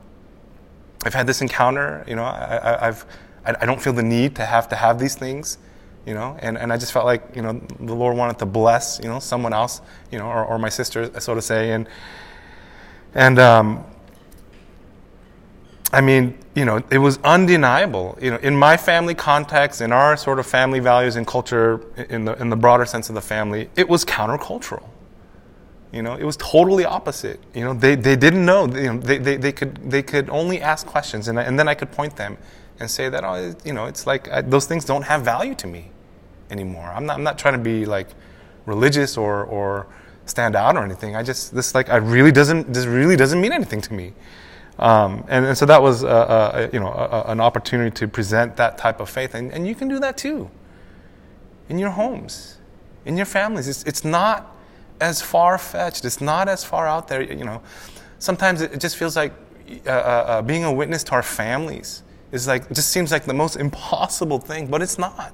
I've 1.03 1.13
had 1.13 1.25
this 1.27 1.41
encounter. 1.41 2.03
You 2.07 2.15
know, 2.15 2.23
I, 2.23 2.57
I, 2.57 2.87
I've 2.87 3.05
I, 3.45 3.55
I 3.61 3.65
don't 3.65 3.81
feel 3.81 3.93
the 3.93 4.03
need 4.03 4.35
to 4.35 4.45
have 4.45 4.69
to 4.69 4.75
have 4.75 4.99
these 4.99 5.15
things 5.15 5.57
you 6.05 6.13
know 6.13 6.37
and, 6.39 6.57
and 6.57 6.71
i 6.71 6.77
just 6.77 6.93
felt 6.93 7.05
like 7.05 7.23
you 7.35 7.41
know 7.41 7.53
the 7.79 7.93
lord 7.93 8.15
wanted 8.15 8.37
to 8.37 8.45
bless 8.45 8.99
you 9.01 9.09
know 9.09 9.19
someone 9.19 9.53
else 9.53 9.81
you 10.11 10.19
know 10.19 10.27
or, 10.27 10.45
or 10.45 10.59
my 10.59 10.69
sister 10.69 11.19
so 11.19 11.33
to 11.33 11.41
say 11.41 11.71
and 11.71 11.87
and 13.15 13.39
um, 13.39 13.83
i 15.95 16.01
mean 16.01 16.37
you 16.55 16.65
know 16.65 16.81
it 16.91 16.97
was 16.97 17.17
undeniable 17.23 18.17
you 18.21 18.29
know 18.31 18.37
in 18.37 18.55
my 18.55 18.77
family 18.77 19.15
context 19.15 19.81
in 19.81 19.91
our 19.91 20.15
sort 20.17 20.39
of 20.39 20.45
family 20.45 20.79
values 20.79 21.15
and 21.15 21.25
culture 21.25 21.81
in 22.09 22.25
the 22.25 22.33
in 22.41 22.49
the 22.49 22.55
broader 22.55 22.85
sense 22.85 23.09
of 23.09 23.15
the 23.15 23.21
family 23.21 23.69
it 23.75 23.87
was 23.87 24.05
countercultural 24.05 24.87
you 25.91 26.01
know 26.01 26.15
it 26.15 26.23
was 26.23 26.37
totally 26.37 26.85
opposite 26.85 27.39
you 27.53 27.63
know 27.63 27.73
they, 27.73 27.95
they 27.95 28.15
didn't 28.15 28.45
know 28.45 28.67
you 28.67 28.93
know 28.93 28.99
they, 28.99 29.17
they, 29.17 29.37
they 29.37 29.51
could 29.51 29.75
they 29.89 30.03
could 30.03 30.29
only 30.29 30.61
ask 30.61 30.85
questions 30.85 31.27
and, 31.27 31.39
I, 31.39 31.43
and 31.43 31.57
then 31.57 31.67
i 31.67 31.73
could 31.73 31.91
point 31.91 32.15
them 32.15 32.37
and 32.79 32.89
say 32.89 33.09
that, 33.09 33.23
oh, 33.23 33.55
you 33.63 33.73
know, 33.73 33.85
it's 33.85 34.05
like 34.05 34.29
I, 34.31 34.41
those 34.41 34.65
things 34.65 34.85
don't 34.85 35.03
have 35.03 35.23
value 35.23 35.55
to 35.55 35.67
me 35.67 35.91
anymore. 36.49 36.85
I'm 36.85 37.05
not, 37.05 37.17
I'm 37.17 37.23
not 37.23 37.37
trying 37.37 37.53
to 37.53 37.63
be 37.63 37.85
like 37.85 38.07
religious 38.65 39.17
or, 39.17 39.43
or 39.45 39.87
stand 40.25 40.55
out 40.55 40.75
or 40.75 40.83
anything. 40.83 41.15
I 41.15 41.23
just, 41.23 41.53
this 41.53 41.73
like, 41.73 41.89
I 41.89 41.97
really 41.97 42.31
doesn't, 42.31 42.73
this 42.73 42.85
really 42.85 43.15
doesn't 43.15 43.39
mean 43.39 43.53
anything 43.53 43.81
to 43.81 43.93
me. 43.93 44.13
Um, 44.77 45.23
and, 45.29 45.45
and, 45.45 45.57
so 45.57 45.65
that 45.65 45.81
was, 45.81 46.03
a, 46.03 46.07
a, 46.07 46.69
you 46.73 46.79
know, 46.79 46.91
a, 46.91 47.31
an 47.31 47.39
opportunity 47.39 47.91
to 47.91 48.07
present 48.07 48.57
that 48.57 48.77
type 48.77 48.99
of 48.99 49.09
faith. 49.09 49.33
And, 49.33 49.53
and 49.53 49.65
you 49.65 49.73
can 49.73 49.87
do 49.87 49.99
that 49.99 50.17
too 50.17 50.49
in 51.69 51.79
your 51.79 51.91
homes, 51.91 52.57
in 53.05 53.15
your 53.15 53.25
families. 53.25 53.67
It's, 53.67 53.83
it's 53.83 54.03
not 54.03 54.55
as 54.99 55.21
far 55.21 55.57
fetched. 55.57 56.05
It's 56.05 56.21
not 56.21 56.47
as 56.47 56.63
far 56.63 56.87
out 56.87 57.07
there. 57.07 57.21
You 57.21 57.45
know, 57.45 57.61
sometimes 58.19 58.61
it, 58.61 58.79
just 58.79 58.97
feels 58.97 59.15
like 59.15 59.33
uh, 59.85 59.89
uh, 59.89 59.91
uh 59.91 60.41
being 60.41 60.63
a 60.63 60.71
witness 60.71 61.03
to 61.05 61.13
our 61.13 61.23
families 61.23 62.03
is 62.31 62.47
like 62.47 62.67
just 62.71 62.89
seems 62.89 63.11
like 63.11 63.25
the 63.25 63.33
most 63.33 63.55
impossible 63.55 64.39
thing, 64.39 64.67
but 64.67 64.81
it's 64.81 64.97
not. 64.97 65.33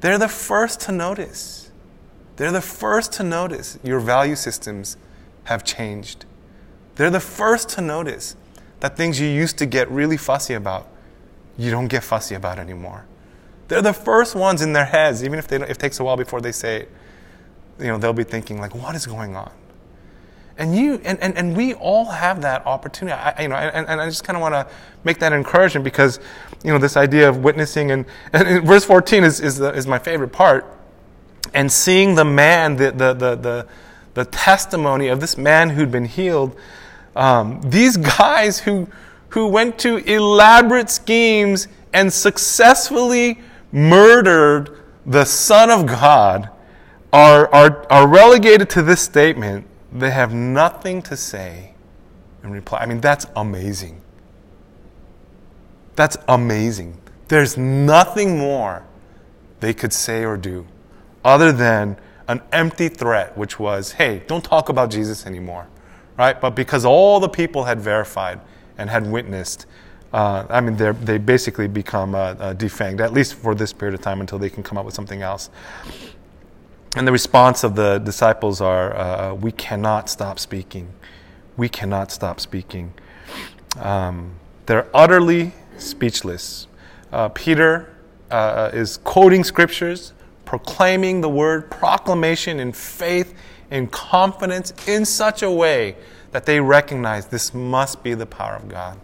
They're 0.00 0.18
the 0.18 0.28
first 0.28 0.80
to 0.82 0.92
notice. 0.92 1.70
They're 2.36 2.52
the 2.52 2.60
first 2.60 3.12
to 3.14 3.22
notice 3.22 3.78
your 3.82 3.98
value 3.98 4.36
systems 4.36 4.96
have 5.44 5.64
changed. 5.64 6.26
They're 6.96 7.10
the 7.10 7.20
first 7.20 7.68
to 7.70 7.80
notice 7.80 8.36
that 8.80 8.96
things 8.96 9.20
you 9.20 9.28
used 9.28 9.58
to 9.58 9.66
get 9.66 9.90
really 9.90 10.16
fussy 10.16 10.54
about, 10.54 10.88
you 11.56 11.70
don't 11.70 11.88
get 11.88 12.02
fussy 12.02 12.34
about 12.34 12.58
anymore. 12.58 13.06
They're 13.68 13.82
the 13.82 13.92
first 13.92 14.34
ones 14.34 14.62
in 14.62 14.72
their 14.72 14.84
heads, 14.84 15.24
even 15.24 15.38
if, 15.38 15.48
they 15.48 15.56
if 15.56 15.70
it 15.70 15.78
takes 15.78 16.00
a 16.00 16.04
while 16.04 16.16
before 16.16 16.40
they 16.40 16.52
say 16.52 16.82
it. 16.82 16.90
You 17.78 17.88
know, 17.88 17.98
they'll 17.98 18.12
be 18.12 18.24
thinking 18.24 18.60
like, 18.60 18.74
what 18.74 18.94
is 18.94 19.06
going 19.06 19.36
on? 19.36 19.50
And 20.58 20.74
you 20.74 21.00
and, 21.04 21.20
and, 21.20 21.36
and 21.36 21.54
we 21.54 21.74
all 21.74 22.06
have 22.06 22.40
that 22.42 22.64
opportunity. 22.64 23.12
I, 23.12 23.42
you 23.42 23.48
know, 23.48 23.56
and, 23.56 23.86
and 23.86 24.00
I 24.00 24.06
just 24.06 24.24
kind 24.24 24.38
of 24.38 24.40
want 24.40 24.54
to 24.54 24.66
make 25.04 25.18
that 25.18 25.34
encouragement 25.34 25.84
because, 25.84 26.18
you 26.64 26.72
know, 26.72 26.78
this 26.78 26.96
idea 26.96 27.28
of 27.28 27.44
witnessing 27.44 27.90
and, 27.90 28.06
and 28.32 28.66
verse 28.66 28.84
14 28.84 29.22
is, 29.22 29.40
is, 29.40 29.58
the, 29.58 29.74
is 29.74 29.86
my 29.86 29.98
favorite 29.98 30.32
part. 30.32 30.64
And 31.52 31.70
seeing 31.70 32.14
the 32.14 32.24
man, 32.24 32.76
the, 32.76 32.90
the, 32.90 33.12
the, 33.12 33.36
the, 33.36 33.66
the 34.14 34.24
testimony 34.24 35.08
of 35.08 35.20
this 35.20 35.36
man 35.36 35.70
who'd 35.70 35.92
been 35.92 36.06
healed, 36.06 36.56
um, 37.16 37.60
these 37.62 37.96
guys 37.96 38.58
who, 38.58 38.88
who 39.30 39.48
went 39.48 39.78
to 39.80 39.96
elaborate 40.10 40.90
schemes 40.90 41.68
and 41.92 42.12
successfully 42.12 43.40
murdered 43.72 44.82
the 45.04 45.24
Son 45.24 45.70
of 45.70 45.86
God 45.86 46.50
are, 47.12 47.52
are, 47.54 47.86
are 47.90 48.06
relegated 48.06 48.68
to 48.70 48.82
this 48.82 49.00
statement 49.00 49.66
they 49.92 50.10
have 50.10 50.34
nothing 50.34 51.00
to 51.02 51.16
say 51.16 51.72
in 52.42 52.50
reply. 52.50 52.80
I 52.80 52.86
mean, 52.86 53.00
that's 53.00 53.26
amazing. 53.34 54.00
That's 55.94 56.16
amazing. 56.28 57.00
There's 57.28 57.56
nothing 57.56 58.38
more 58.38 58.84
they 59.60 59.72
could 59.72 59.92
say 59.92 60.24
or 60.24 60.36
do 60.36 60.66
other 61.24 61.50
than 61.50 61.96
an 62.28 62.42
empty 62.52 62.88
threat, 62.88 63.36
which 63.36 63.58
was, 63.58 63.92
hey, 63.92 64.22
don't 64.26 64.44
talk 64.44 64.68
about 64.68 64.90
Jesus 64.90 65.26
anymore, 65.26 65.66
right? 66.18 66.40
But 66.40 66.50
because 66.50 66.84
all 66.84 67.20
the 67.20 67.28
people 67.28 67.64
had 67.64 67.80
verified 67.80 68.40
and 68.78 68.90
had 68.90 69.10
witnessed, 69.10 69.66
uh, 70.12 70.46
I 70.48 70.60
mean, 70.60 70.76
they 70.76 71.18
basically 71.18 71.68
become 71.68 72.14
uh, 72.14 72.18
uh, 72.18 72.54
defanged, 72.54 73.00
at 73.00 73.12
least 73.12 73.34
for 73.34 73.54
this 73.54 73.72
period 73.72 73.94
of 73.94 74.00
time 74.00 74.20
until 74.20 74.38
they 74.38 74.50
can 74.50 74.62
come 74.62 74.78
up 74.78 74.84
with 74.84 74.94
something 74.94 75.22
else. 75.22 75.50
And 76.96 77.06
the 77.06 77.12
response 77.12 77.64
of 77.64 77.74
the 77.74 77.98
disciples 77.98 78.60
are, 78.60 78.96
uh, 78.96 79.34
We 79.34 79.52
cannot 79.52 80.08
stop 80.08 80.38
speaking. 80.38 80.88
We 81.56 81.68
cannot 81.68 82.10
stop 82.10 82.40
speaking. 82.40 82.94
Um, 83.78 84.32
they're 84.64 84.88
utterly 84.94 85.52
speechless. 85.76 86.66
Uh, 87.12 87.28
Peter 87.28 87.94
uh, 88.30 88.70
is 88.72 88.96
quoting 88.98 89.44
scriptures, 89.44 90.12
proclaiming 90.44 91.20
the 91.20 91.28
word, 91.28 91.70
proclamation 91.70 92.60
in 92.60 92.72
faith, 92.72 93.34
in 93.70 93.86
confidence, 93.88 94.72
in 94.86 95.04
such 95.04 95.42
a 95.42 95.50
way 95.50 95.96
that 96.32 96.46
they 96.46 96.60
recognize 96.60 97.26
this 97.26 97.54
must 97.54 98.02
be 98.02 98.14
the 98.14 98.26
power 98.26 98.56
of 98.56 98.68
God. 98.68 98.98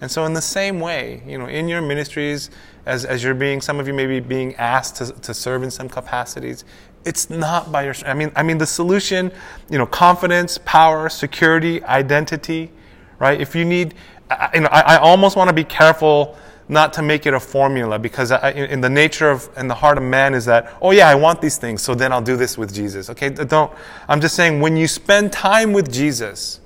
And 0.00 0.10
so, 0.10 0.24
in 0.24 0.32
the 0.32 0.42
same 0.42 0.80
way, 0.80 1.22
you 1.26 1.38
know, 1.38 1.46
in 1.46 1.68
your 1.68 1.80
ministries, 1.80 2.50
as, 2.86 3.04
as 3.04 3.22
you're 3.22 3.34
being, 3.34 3.60
some 3.60 3.78
of 3.78 3.86
you 3.86 3.94
may 3.94 4.06
be 4.06 4.18
being 4.18 4.56
asked 4.56 4.96
to, 4.96 5.12
to 5.12 5.32
serve 5.32 5.62
in 5.62 5.70
some 5.70 5.88
capacities, 5.88 6.64
it's 7.04 7.30
not 7.30 7.72
by 7.72 7.84
your 7.84 7.94
i 8.06 8.14
mean 8.14 8.30
i 8.36 8.42
mean 8.42 8.58
the 8.58 8.66
solution 8.66 9.30
you 9.68 9.78
know 9.78 9.86
confidence 9.86 10.58
power 10.64 11.08
security 11.08 11.82
identity 11.84 12.70
right 13.18 13.40
if 13.40 13.54
you 13.54 13.64
need 13.64 13.94
I, 14.30 14.50
you 14.54 14.60
know 14.60 14.68
i, 14.70 14.80
I 14.80 14.96
almost 14.98 15.36
want 15.36 15.48
to 15.48 15.54
be 15.54 15.64
careful 15.64 16.36
not 16.72 16.92
to 16.94 17.02
make 17.02 17.26
it 17.26 17.34
a 17.34 17.40
formula 17.40 17.98
because 17.98 18.32
I, 18.32 18.50
in 18.50 18.80
the 18.80 18.90
nature 18.90 19.30
of 19.30 19.48
in 19.56 19.68
the 19.68 19.74
heart 19.74 19.98
of 19.98 20.04
man 20.04 20.34
is 20.34 20.46
that 20.46 20.72
oh 20.80 20.90
yeah 20.90 21.08
i 21.08 21.14
want 21.14 21.40
these 21.40 21.58
things 21.58 21.82
so 21.82 21.94
then 21.94 22.12
i'll 22.12 22.22
do 22.22 22.36
this 22.36 22.58
with 22.58 22.74
jesus. 22.74 23.10
Okay 23.10 23.28
don't 23.30 23.72
i'm 24.08 24.20
just 24.20 24.34
saying 24.34 24.60
when 24.60 24.76
you 24.76 24.88
spend 24.88 25.32
time 25.32 25.72
with 25.72 25.92
jesus 25.92 26.60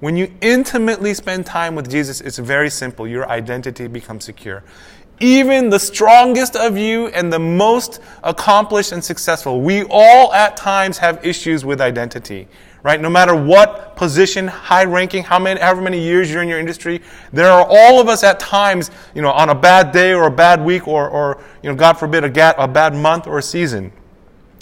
when 0.00 0.16
you 0.16 0.30
intimately 0.40 1.14
spend 1.14 1.46
time 1.46 1.74
with 1.74 1.90
jesus 1.90 2.20
it's 2.20 2.38
very 2.38 2.68
simple. 2.68 3.06
Your 3.06 3.28
identity 3.30 3.86
becomes 3.86 4.24
secure 4.24 4.62
even 5.20 5.70
the 5.70 5.78
strongest 5.78 6.56
of 6.56 6.76
you 6.76 7.08
and 7.08 7.32
the 7.32 7.38
most 7.38 8.00
accomplished 8.22 8.92
and 8.92 9.02
successful, 9.02 9.60
we 9.60 9.84
all 9.88 10.32
at 10.34 10.56
times 10.56 10.98
have 10.98 11.24
issues 11.24 11.64
with 11.64 11.80
identity, 11.80 12.46
right? 12.82 13.00
No 13.00 13.08
matter 13.08 13.34
what 13.34 13.96
position, 13.96 14.46
high 14.46 14.84
ranking, 14.84 15.22
how 15.22 15.38
many, 15.38 15.58
however 15.58 15.80
many 15.80 16.00
years 16.00 16.30
you're 16.30 16.42
in 16.42 16.48
your 16.48 16.58
industry, 16.58 17.00
there 17.32 17.50
are 17.50 17.66
all 17.68 17.98
of 17.98 18.08
us 18.08 18.24
at 18.24 18.38
times, 18.38 18.90
you 19.14 19.22
know, 19.22 19.32
on 19.32 19.48
a 19.48 19.54
bad 19.54 19.90
day 19.90 20.12
or 20.12 20.26
a 20.26 20.30
bad 20.30 20.62
week 20.62 20.86
or, 20.86 21.08
or 21.08 21.42
you 21.62 21.70
know, 21.70 21.76
God 21.76 21.94
forbid, 21.94 22.24
a, 22.24 22.62
a 22.62 22.68
bad 22.68 22.94
month 22.94 23.26
or 23.26 23.38
a 23.38 23.42
season. 23.42 23.92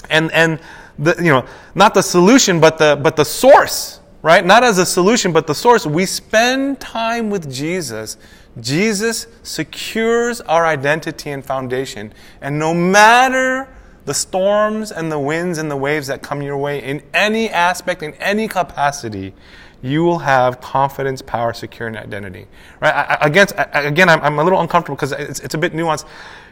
And, 0.08 0.30
and 0.32 0.60
the, 0.98 1.16
you 1.18 1.32
know, 1.32 1.44
not 1.74 1.94
the 1.94 2.02
solution, 2.02 2.60
but 2.60 2.78
the, 2.78 2.98
but 3.02 3.16
the 3.16 3.24
source, 3.24 4.00
right? 4.22 4.44
Not 4.44 4.62
as 4.62 4.78
a 4.78 4.86
solution, 4.86 5.32
but 5.32 5.48
the 5.48 5.54
source. 5.54 5.84
We 5.84 6.06
spend 6.06 6.78
time 6.80 7.28
with 7.28 7.52
Jesus. 7.52 8.18
Jesus 8.60 9.26
secures 9.42 10.40
our 10.42 10.66
identity 10.66 11.30
and 11.30 11.44
foundation. 11.44 12.12
And 12.40 12.58
no 12.58 12.72
matter 12.72 13.68
the 14.04 14.14
storms 14.14 14.92
and 14.92 15.10
the 15.10 15.18
winds 15.18 15.58
and 15.58 15.70
the 15.70 15.76
waves 15.76 16.06
that 16.06 16.22
come 16.22 16.42
your 16.42 16.58
way 16.58 16.82
in 16.82 17.02
any 17.12 17.48
aspect, 17.50 18.02
in 18.02 18.14
any 18.14 18.48
capacity, 18.48 19.34
you 19.82 20.02
will 20.02 20.20
have 20.20 20.60
confidence, 20.60 21.20
power, 21.20 21.52
security, 21.52 21.98
and 21.98 22.06
identity. 22.06 22.46
Right? 22.80 22.94
I, 22.94 23.18
again, 23.20 23.46
I, 23.56 23.80
again, 23.82 24.08
I'm, 24.08 24.20
I'm, 24.22 24.38
a 24.38 24.44
little 24.44 24.60
uncomfortable 24.60 24.96
because 24.96 25.12
it's, 25.12 25.40
it's 25.40 25.54
a 25.54 25.58
bit 25.58 25.72
nuanced. 25.72 26.06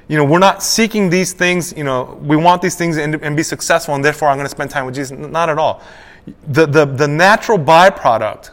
You 0.09 0.19
know, 0.19 0.25
we're 0.25 0.39
not 0.39 0.63
seeking 0.63 1.09
these 1.09 1.33
things. 1.33 1.73
You 1.75 1.85
know, 1.85 2.19
we 2.21 2.37
want 2.37 2.61
these 2.61 2.75
things 2.75 2.99
and, 2.99 3.15
and 3.23 3.37
be 3.37 3.43
successful, 3.43 3.95
and 3.95 4.05
therefore 4.05 4.29
I'm 4.29 4.37
going 4.37 4.45
to 4.45 4.51
spend 4.51 4.71
time 4.71 4.85
with 4.85 4.95
Jesus. 4.95 5.17
Not 5.17 5.49
at 5.49 5.59
all. 5.59 5.83
The, 6.49 6.67
the, 6.67 6.85
the 6.85 7.09
natural 7.09 7.59
byproduct 7.59 8.51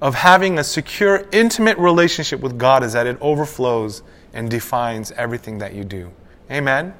of 0.00 0.14
having 0.14 0.58
a 0.58 0.64
secure, 0.64 1.26
intimate 1.32 1.76
relationship 1.78 2.40
with 2.40 2.58
God 2.58 2.82
is 2.84 2.92
that 2.92 3.06
it 3.06 3.18
overflows 3.20 4.02
and 4.32 4.50
defines 4.50 5.10
everything 5.12 5.58
that 5.58 5.74
you 5.74 5.84
do. 5.84 6.10
Amen. 6.50 6.94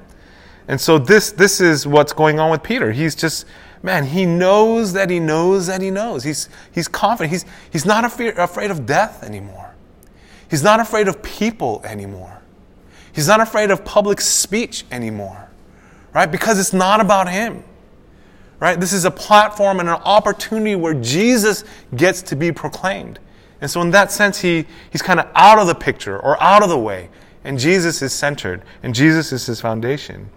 And 0.67 0.79
so 0.79 0.99
this 0.99 1.31
this 1.31 1.61
is 1.61 1.87
what's 1.87 2.13
going 2.13 2.39
on 2.39 2.51
with 2.51 2.61
Peter. 2.61 2.91
He's 2.91 3.15
just 3.15 3.45
man, 3.83 4.05
he 4.05 4.25
knows 4.25 4.93
that 4.93 5.09
he 5.09 5.19
knows 5.19 5.67
that 5.67 5.81
he 5.81 5.89
knows. 5.89 6.23
He's, 6.23 6.49
he's 6.71 6.87
confident. 6.87 7.31
He's, 7.31 7.45
he's 7.71 7.85
not 7.85 8.05
afraid, 8.05 8.37
afraid 8.37 8.71
of 8.71 8.85
death 8.85 9.23
anymore. 9.23 9.73
He's 10.49 10.63
not 10.63 10.79
afraid 10.79 11.07
of 11.07 11.21
people 11.21 11.81
anymore. 11.83 12.41
He's 13.13 13.27
not 13.27 13.39
afraid 13.39 13.71
of 13.71 13.85
public 13.85 14.21
speech 14.21 14.85
anymore, 14.91 15.49
right? 16.13 16.31
Because 16.31 16.59
it's 16.59 16.73
not 16.73 17.01
about 17.01 17.29
him, 17.29 17.63
right? 18.59 18.79
This 18.79 18.93
is 18.93 19.05
a 19.05 19.11
platform 19.11 19.79
and 19.79 19.89
an 19.89 20.01
opportunity 20.05 20.75
where 20.75 20.93
Jesus 20.93 21.63
gets 21.95 22.21
to 22.23 22.35
be 22.35 22.51
proclaimed. 22.51 23.19
And 23.61 23.69
so, 23.69 23.81
in 23.81 23.91
that 23.91 24.11
sense, 24.11 24.39
he, 24.39 24.65
he's 24.89 25.01
kind 25.01 25.19
of 25.19 25.27
out 25.35 25.59
of 25.59 25.67
the 25.67 25.75
picture 25.75 26.19
or 26.19 26.41
out 26.41 26.63
of 26.63 26.69
the 26.69 26.77
way. 26.77 27.09
And 27.43 27.57
Jesus 27.57 28.01
is 28.01 28.13
centered, 28.13 28.63
and 28.83 28.93
Jesus 28.93 29.31
is 29.31 29.45
his 29.45 29.61
foundation. 29.61 30.29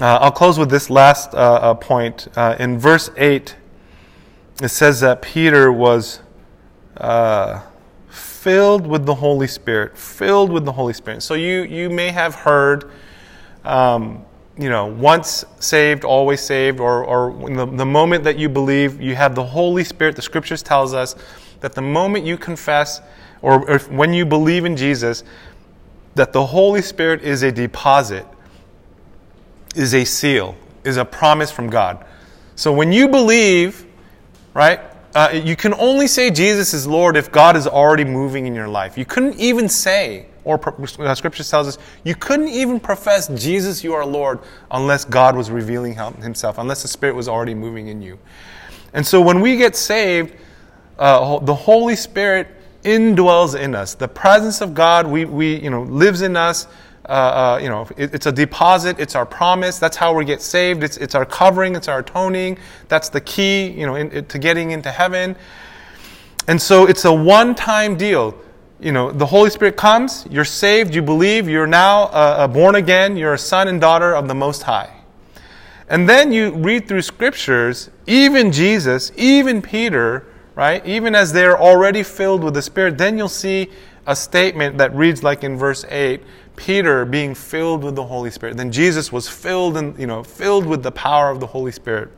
Uh, 0.00 0.18
I'll 0.20 0.32
close 0.32 0.58
with 0.58 0.70
this 0.70 0.90
last 0.90 1.34
uh, 1.34 1.36
uh, 1.36 1.74
point. 1.74 2.28
Uh, 2.36 2.56
in 2.58 2.78
verse 2.78 3.10
8, 3.16 3.56
it 4.62 4.68
says 4.68 5.00
that 5.00 5.22
Peter 5.22 5.72
was 5.72 6.20
uh, 6.96 7.62
filled 8.08 8.86
with 8.86 9.06
the 9.06 9.14
Holy 9.14 9.46
Spirit, 9.46 9.96
filled 9.96 10.50
with 10.50 10.64
the 10.64 10.72
Holy 10.72 10.92
Spirit. 10.92 11.22
So 11.22 11.34
you, 11.34 11.62
you 11.62 11.88
may 11.88 12.10
have 12.10 12.34
heard, 12.34 12.90
um, 13.64 14.24
you 14.58 14.68
know, 14.68 14.86
once 14.86 15.44
saved, 15.60 16.04
always 16.04 16.40
saved, 16.40 16.80
or, 16.80 17.04
or 17.04 17.50
the, 17.50 17.66
the 17.66 17.86
moment 17.86 18.24
that 18.24 18.38
you 18.38 18.48
believe, 18.48 19.00
you 19.00 19.14
have 19.14 19.34
the 19.34 19.44
Holy 19.44 19.84
Spirit. 19.84 20.16
The 20.16 20.22
scriptures 20.22 20.62
tells 20.62 20.92
us 20.92 21.16
that 21.60 21.74
the 21.74 21.82
moment 21.82 22.24
you 22.26 22.36
confess, 22.36 23.00
or, 23.40 23.68
or 23.68 23.78
when 23.78 24.12
you 24.12 24.26
believe 24.26 24.64
in 24.64 24.76
Jesus, 24.76 25.24
that 26.14 26.32
the 26.32 26.46
Holy 26.46 26.82
Spirit 26.82 27.22
is 27.22 27.42
a 27.42 27.50
deposit 27.50 28.26
is 29.74 29.94
a 29.94 30.04
seal, 30.04 30.54
is 30.84 30.96
a 30.96 31.04
promise 31.04 31.50
from 31.50 31.68
God. 31.70 32.04
So 32.54 32.72
when 32.72 32.92
you 32.92 33.08
believe, 33.08 33.86
right, 34.54 34.80
uh, 35.14 35.30
you 35.32 35.56
can 35.56 35.74
only 35.74 36.06
say 36.06 36.30
Jesus 36.30 36.74
is 36.74 36.86
Lord 36.86 37.16
if 37.16 37.30
God 37.32 37.56
is 37.56 37.66
already 37.66 38.04
moving 38.04 38.46
in 38.46 38.54
your 38.54 38.68
life. 38.68 38.96
You 38.96 39.04
couldn't 39.04 39.38
even 39.38 39.68
say, 39.68 40.26
or 40.44 40.60
uh, 41.00 41.14
Scripture 41.14 41.44
tells 41.44 41.68
us, 41.68 41.78
you 42.04 42.14
couldn't 42.14 42.48
even 42.48 42.80
profess 42.80 43.28
Jesus, 43.28 43.84
you 43.84 43.94
are 43.94 44.04
Lord, 44.04 44.40
unless 44.70 45.04
God 45.04 45.36
was 45.36 45.50
revealing 45.50 45.94
Himself, 46.20 46.58
unless 46.58 46.82
the 46.82 46.88
Spirit 46.88 47.14
was 47.14 47.28
already 47.28 47.54
moving 47.54 47.88
in 47.88 48.02
you. 48.02 48.18
And 48.92 49.06
so 49.06 49.20
when 49.20 49.40
we 49.40 49.56
get 49.56 49.76
saved, 49.76 50.34
uh, 50.98 51.38
the 51.40 51.54
Holy 51.54 51.96
Spirit 51.96 52.48
indwells 52.82 53.58
in 53.58 53.74
us. 53.74 53.94
The 53.94 54.08
presence 54.08 54.60
of 54.60 54.74
God 54.74 55.06
we, 55.06 55.24
we, 55.24 55.60
you 55.60 55.70
know, 55.70 55.82
lives 55.82 56.22
in 56.22 56.36
us. 56.36 56.66
Uh, 57.04 57.12
uh, 57.12 57.60
you 57.60 57.68
know, 57.68 57.88
it, 57.96 58.14
it's 58.14 58.26
a 58.26 58.32
deposit, 58.32 59.00
it's 59.00 59.16
our 59.16 59.26
promise, 59.26 59.80
that's 59.80 59.96
how 59.96 60.14
we 60.14 60.24
get 60.24 60.40
saved, 60.40 60.84
it's, 60.84 60.96
it's 60.98 61.16
our 61.16 61.26
covering, 61.26 61.74
it's 61.74 61.88
our 61.88 61.98
atoning, 61.98 62.56
that's 62.86 63.08
the 63.08 63.20
key, 63.20 63.66
you 63.66 63.86
know, 63.86 63.96
in, 63.96 64.24
to 64.26 64.38
getting 64.38 64.70
into 64.70 64.88
heaven. 64.88 65.34
And 66.46 66.62
so 66.62 66.86
it's 66.86 67.04
a 67.04 67.12
one 67.12 67.56
time 67.56 67.96
deal. 67.96 68.36
You 68.82 68.90
know, 68.90 69.12
the 69.12 69.26
Holy 69.26 69.48
Spirit 69.48 69.76
comes, 69.76 70.26
you're 70.28 70.44
saved, 70.44 70.92
you 70.92 71.02
believe, 71.02 71.48
you're 71.48 71.68
now 71.68 72.04
uh, 72.06 72.48
born 72.48 72.74
again, 72.74 73.16
you're 73.16 73.34
a 73.34 73.38
son 73.38 73.68
and 73.68 73.80
daughter 73.80 74.14
of 74.16 74.26
the 74.26 74.34
Most 74.34 74.62
High. 74.62 74.92
And 75.88 76.08
then 76.08 76.32
you 76.32 76.50
read 76.50 76.88
through 76.88 77.02
scriptures, 77.02 77.90
even 78.08 78.50
Jesus, 78.50 79.12
even 79.14 79.62
Peter, 79.62 80.26
right? 80.56 80.84
Even 80.84 81.14
as 81.14 81.32
they're 81.32 81.60
already 81.60 82.02
filled 82.02 82.42
with 82.42 82.54
the 82.54 82.62
Spirit, 82.62 82.98
then 82.98 83.16
you'll 83.16 83.28
see 83.28 83.70
a 84.06 84.16
statement 84.16 84.78
that 84.78 84.92
reads 84.96 85.22
like 85.22 85.44
in 85.44 85.56
verse 85.56 85.84
8 85.88 86.20
Peter 86.56 87.04
being 87.04 87.34
filled 87.34 87.82
with 87.84 87.94
the 87.94 88.04
Holy 88.04 88.30
Spirit. 88.30 88.56
Then 88.56 88.72
Jesus 88.72 89.12
was 89.12 89.28
filled 89.28 89.76
and 89.76 89.98
you 89.98 90.06
know 90.06 90.22
filled 90.22 90.66
with 90.66 90.82
the 90.82 90.92
power 90.92 91.30
of 91.30 91.40
the 91.40 91.46
Holy 91.46 91.72
Spirit. 91.72 92.10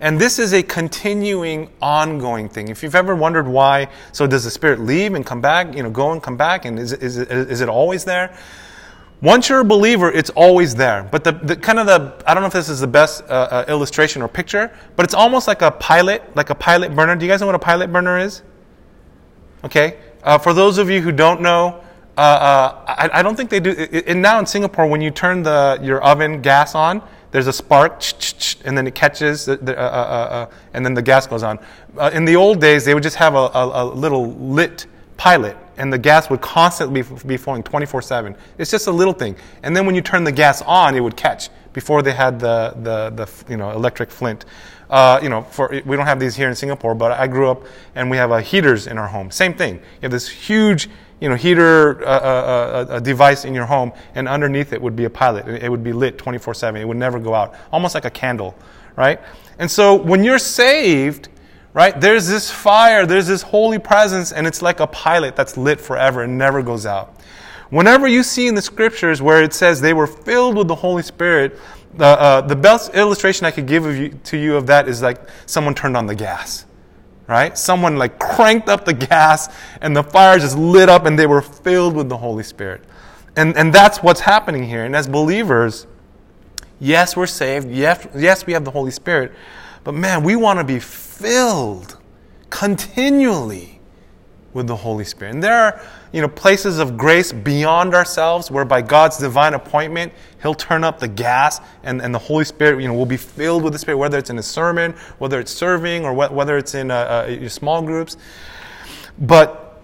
And 0.00 0.18
this 0.18 0.38
is 0.38 0.54
a 0.54 0.62
continuing, 0.62 1.68
ongoing 1.82 2.48
thing. 2.48 2.68
If 2.68 2.82
you've 2.82 2.94
ever 2.94 3.14
wondered 3.14 3.46
why, 3.46 3.88
so 4.12 4.26
does 4.26 4.44
the 4.44 4.50
Spirit 4.50 4.80
leave 4.80 5.14
and 5.14 5.26
come 5.26 5.42
back, 5.42 5.74
you 5.74 5.82
know, 5.82 5.90
go 5.90 6.12
and 6.12 6.22
come 6.22 6.38
back, 6.38 6.64
and 6.64 6.78
is, 6.78 6.94
is, 6.94 7.18
is 7.18 7.60
it 7.60 7.68
always 7.68 8.04
there? 8.04 8.36
Once 9.22 9.50
you're 9.50 9.60
a 9.60 9.64
believer, 9.64 10.10
it's 10.10 10.30
always 10.30 10.74
there. 10.74 11.06
But 11.10 11.24
the, 11.24 11.32
the 11.32 11.54
kind 11.54 11.78
of 11.78 11.86
the, 11.86 12.24
I 12.26 12.32
don't 12.32 12.42
know 12.42 12.46
if 12.46 12.54
this 12.54 12.70
is 12.70 12.80
the 12.80 12.86
best 12.86 13.22
uh, 13.24 13.26
uh, 13.26 13.64
illustration 13.68 14.22
or 14.22 14.28
picture, 14.28 14.74
but 14.96 15.04
it's 15.04 15.12
almost 15.12 15.46
like 15.46 15.60
a 15.60 15.70
pilot, 15.70 16.34
like 16.34 16.48
a 16.48 16.54
pilot 16.54 16.96
burner. 16.96 17.14
Do 17.14 17.26
you 17.26 17.30
guys 17.30 17.40
know 17.40 17.46
what 17.46 17.54
a 17.54 17.58
pilot 17.58 17.92
burner 17.92 18.18
is? 18.18 18.40
Okay. 19.62 19.98
Uh, 20.22 20.38
for 20.38 20.54
those 20.54 20.78
of 20.78 20.88
you 20.88 21.02
who 21.02 21.12
don't 21.12 21.42
know, 21.42 21.84
uh, 22.16 22.20
uh, 22.20 22.84
I, 22.86 23.20
I, 23.20 23.22
don't 23.22 23.36
think 23.36 23.50
they 23.50 23.60
do. 23.60 23.70
And 24.06 24.20
now 24.20 24.38
in 24.38 24.46
Singapore, 24.46 24.86
when 24.86 25.00
you 25.00 25.10
turn 25.10 25.42
the 25.42 25.78
your 25.82 26.02
oven 26.02 26.42
gas 26.42 26.74
on, 26.74 27.02
there's 27.30 27.46
a 27.46 27.52
spark, 27.52 28.02
and 28.64 28.76
then 28.76 28.86
it 28.86 28.94
catches, 28.94 29.46
the, 29.46 29.76
uh, 29.78 29.80
uh, 29.80 29.84
uh, 29.84 30.50
and 30.74 30.84
then 30.84 30.94
the 30.94 31.02
gas 31.02 31.26
goes 31.26 31.42
on. 31.42 31.58
in 32.12 32.24
the 32.24 32.36
old 32.36 32.60
days, 32.60 32.84
they 32.84 32.94
would 32.94 33.02
just 33.02 33.16
have 33.16 33.34
a, 33.34 33.50
a, 33.54 33.82
a, 33.82 33.84
little 33.84 34.32
lit 34.34 34.86
pilot, 35.16 35.56
and 35.76 35.92
the 35.92 35.98
gas 35.98 36.28
would 36.30 36.40
constantly 36.40 37.02
be, 37.26 37.36
flowing 37.36 37.62
24/7. 37.62 38.36
It's 38.58 38.70
just 38.70 38.86
a 38.86 38.92
little 38.92 39.14
thing. 39.14 39.36
And 39.62 39.76
then 39.76 39.86
when 39.86 39.94
you 39.94 40.00
turn 40.00 40.24
the 40.24 40.32
gas 40.32 40.62
on, 40.62 40.96
it 40.96 41.00
would 41.00 41.16
catch. 41.16 41.50
Before 41.72 42.02
they 42.02 42.12
had 42.12 42.40
the 42.40 42.74
the, 42.82 43.10
the 43.10 43.30
you 43.48 43.56
know 43.56 43.70
electric 43.70 44.10
flint. 44.10 44.44
Uh, 44.90 45.20
you 45.22 45.28
know, 45.28 45.42
for, 45.42 45.68
we 45.86 45.96
don't 45.96 46.06
have 46.06 46.18
these 46.18 46.34
here 46.34 46.48
in 46.48 46.54
Singapore, 46.56 46.96
but 46.96 47.12
I 47.12 47.28
grew 47.28 47.48
up 47.48 47.62
and 47.94 48.10
we 48.10 48.16
have 48.16 48.32
uh, 48.32 48.38
heaters 48.38 48.88
in 48.88 48.98
our 48.98 49.06
home. 49.06 49.30
Same 49.30 49.54
thing. 49.54 49.76
You 49.76 50.02
have 50.02 50.10
this 50.10 50.28
huge 50.28 50.88
you 51.20 51.28
know, 51.28 51.34
heater 51.34 52.02
uh, 52.02 52.06
uh, 52.06 52.86
uh, 52.88 53.00
device 53.00 53.44
in 53.44 53.54
your 53.54 53.66
home, 53.66 53.92
and 54.14 54.26
underneath 54.26 54.72
it 54.72 54.80
would 54.80 54.96
be 54.96 55.04
a 55.04 55.10
pilot. 55.10 55.46
It 55.46 55.68
would 55.68 55.84
be 55.84 55.92
lit 55.92 56.18
24 56.18 56.54
7. 56.54 56.80
It 56.80 56.88
would 56.88 56.96
never 56.96 57.18
go 57.18 57.34
out, 57.34 57.54
almost 57.72 57.94
like 57.94 58.06
a 58.06 58.10
candle, 58.10 58.54
right? 58.96 59.20
And 59.58 59.70
so 59.70 59.94
when 59.94 60.24
you're 60.24 60.38
saved, 60.38 61.28
right, 61.74 61.98
there's 62.00 62.26
this 62.26 62.50
fire, 62.50 63.04
there's 63.04 63.26
this 63.26 63.42
holy 63.42 63.78
presence, 63.78 64.32
and 64.32 64.46
it's 64.46 64.62
like 64.62 64.80
a 64.80 64.86
pilot 64.86 65.36
that's 65.36 65.56
lit 65.56 65.80
forever 65.80 66.22
and 66.22 66.38
never 66.38 66.62
goes 66.62 66.86
out. 66.86 67.14
Whenever 67.68 68.08
you 68.08 68.22
see 68.22 68.48
in 68.48 68.54
the 68.54 68.62
scriptures 68.62 69.22
where 69.22 69.42
it 69.42 69.52
says 69.52 69.80
they 69.80 69.94
were 69.94 70.06
filled 70.06 70.56
with 70.56 70.66
the 70.66 70.74
Holy 70.74 71.02
Spirit, 71.02 71.56
the, 71.94 72.04
uh, 72.04 72.40
the 72.40 72.56
best 72.56 72.94
illustration 72.94 73.46
I 73.46 73.50
could 73.50 73.66
give 73.66 73.84
you, 73.84 74.08
to 74.08 74.36
you 74.36 74.56
of 74.56 74.66
that 74.68 74.88
is 74.88 75.02
like 75.02 75.20
someone 75.46 75.74
turned 75.74 75.96
on 75.96 76.06
the 76.06 76.14
gas 76.14 76.64
right? 77.30 77.56
Someone 77.56 77.96
like 77.96 78.18
cranked 78.18 78.68
up 78.68 78.84
the 78.84 78.92
gas 79.10 79.48
and 79.80 79.96
the 79.96 80.02
fire 80.02 80.38
just 80.38 80.58
lit 80.58 80.88
up 80.88 81.06
and 81.06 81.18
they 81.18 81.26
were 81.26 81.40
filled 81.40 81.94
with 81.94 82.08
the 82.08 82.16
Holy 82.16 82.42
Spirit. 82.42 82.82
And, 83.36 83.56
and 83.56 83.72
that's 83.72 84.02
what's 84.02 84.20
happening 84.20 84.64
here. 84.64 84.84
And 84.84 84.96
as 84.96 85.06
believers, 85.06 85.86
yes, 86.80 87.16
we're 87.16 87.28
saved. 87.28 87.70
Yes, 87.70 88.06
yes, 88.14 88.44
we 88.44 88.52
have 88.52 88.64
the 88.64 88.72
Holy 88.72 88.90
Spirit. 88.90 89.32
But 89.84 89.94
man, 89.94 90.24
we 90.24 90.34
want 90.34 90.58
to 90.58 90.64
be 90.64 90.80
filled 90.80 91.96
continually 92.50 93.80
with 94.52 94.66
the 94.66 94.76
Holy 94.76 95.04
Spirit. 95.04 95.34
And 95.34 95.42
there 95.42 95.54
are, 95.54 95.86
you 96.12 96.20
know, 96.20 96.28
places 96.28 96.78
of 96.78 96.96
grace 96.96 97.32
beyond 97.32 97.94
ourselves 97.94 98.50
where 98.50 98.64
by 98.64 98.82
God's 98.82 99.18
divine 99.18 99.54
appointment, 99.54 100.12
He'll 100.42 100.54
turn 100.54 100.84
up 100.84 100.98
the 100.98 101.08
gas 101.08 101.60
and, 101.82 102.00
and 102.02 102.14
the 102.14 102.18
Holy 102.18 102.44
Spirit, 102.44 102.80
you 102.80 102.88
know, 102.88 102.94
will 102.94 103.06
be 103.06 103.16
filled 103.16 103.62
with 103.62 103.72
the 103.72 103.78
Spirit, 103.78 103.98
whether 103.98 104.18
it's 104.18 104.30
in 104.30 104.38
a 104.38 104.42
sermon, 104.42 104.94
whether 105.18 105.38
it's 105.38 105.52
serving, 105.52 106.04
or 106.04 106.12
wh- 106.12 106.32
whether 106.32 106.56
it's 106.56 106.74
in 106.74 106.90
uh, 106.90 106.94
uh, 106.94 107.48
small 107.48 107.82
groups. 107.82 108.16
But 109.18 109.82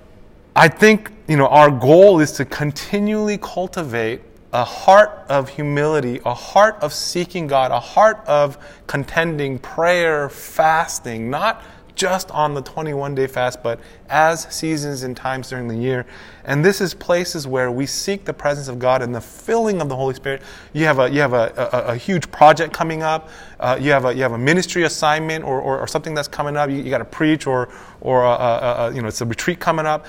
I 0.56 0.68
think, 0.68 1.12
you 1.28 1.36
know, 1.36 1.46
our 1.48 1.70
goal 1.70 2.20
is 2.20 2.32
to 2.32 2.44
continually 2.44 3.38
cultivate 3.38 4.22
a 4.52 4.64
heart 4.64 5.10
of 5.28 5.50
humility, 5.50 6.20
a 6.24 6.32
heart 6.32 6.76
of 6.80 6.94
seeking 6.94 7.46
God, 7.46 7.70
a 7.70 7.80
heart 7.80 8.24
of 8.26 8.56
contending, 8.86 9.58
prayer, 9.58 10.30
fasting, 10.30 11.28
not 11.28 11.62
just 11.96 12.30
on 12.30 12.54
the 12.54 12.62
21 12.62 13.14
day 13.14 13.26
fast, 13.26 13.62
but 13.62 13.80
as 14.08 14.42
seasons 14.54 15.02
and 15.02 15.16
times 15.16 15.48
during 15.48 15.66
the 15.66 15.76
year. 15.76 16.06
And 16.44 16.64
this 16.64 16.80
is 16.80 16.94
places 16.94 17.46
where 17.46 17.72
we 17.72 17.86
seek 17.86 18.24
the 18.24 18.32
presence 18.32 18.68
of 18.68 18.78
God 18.78 19.02
and 19.02 19.14
the 19.14 19.20
filling 19.20 19.80
of 19.80 19.88
the 19.88 19.96
Holy 19.96 20.14
Spirit. 20.14 20.42
You 20.72 20.84
have 20.84 21.00
a, 21.00 21.10
you 21.10 21.20
have 21.20 21.32
a, 21.32 21.52
a, 21.72 21.92
a 21.92 21.96
huge 21.96 22.30
project 22.30 22.72
coming 22.72 23.02
up, 23.02 23.30
uh, 23.58 23.76
you, 23.80 23.90
have 23.90 24.04
a, 24.04 24.14
you 24.14 24.22
have 24.22 24.32
a 24.32 24.38
ministry 24.38 24.84
assignment 24.84 25.44
or, 25.44 25.60
or, 25.60 25.80
or 25.80 25.86
something 25.88 26.14
that's 26.14 26.28
coming 26.28 26.56
up, 26.56 26.70
you, 26.70 26.76
you 26.76 26.90
got 26.90 26.98
to 26.98 27.04
preach 27.04 27.46
or, 27.46 27.68
or 28.00 28.22
a, 28.22 28.28
a, 28.28 28.92
you 28.94 29.02
know, 29.02 29.08
it's 29.08 29.20
a 29.22 29.26
retreat 29.26 29.58
coming 29.58 29.86
up 29.86 30.06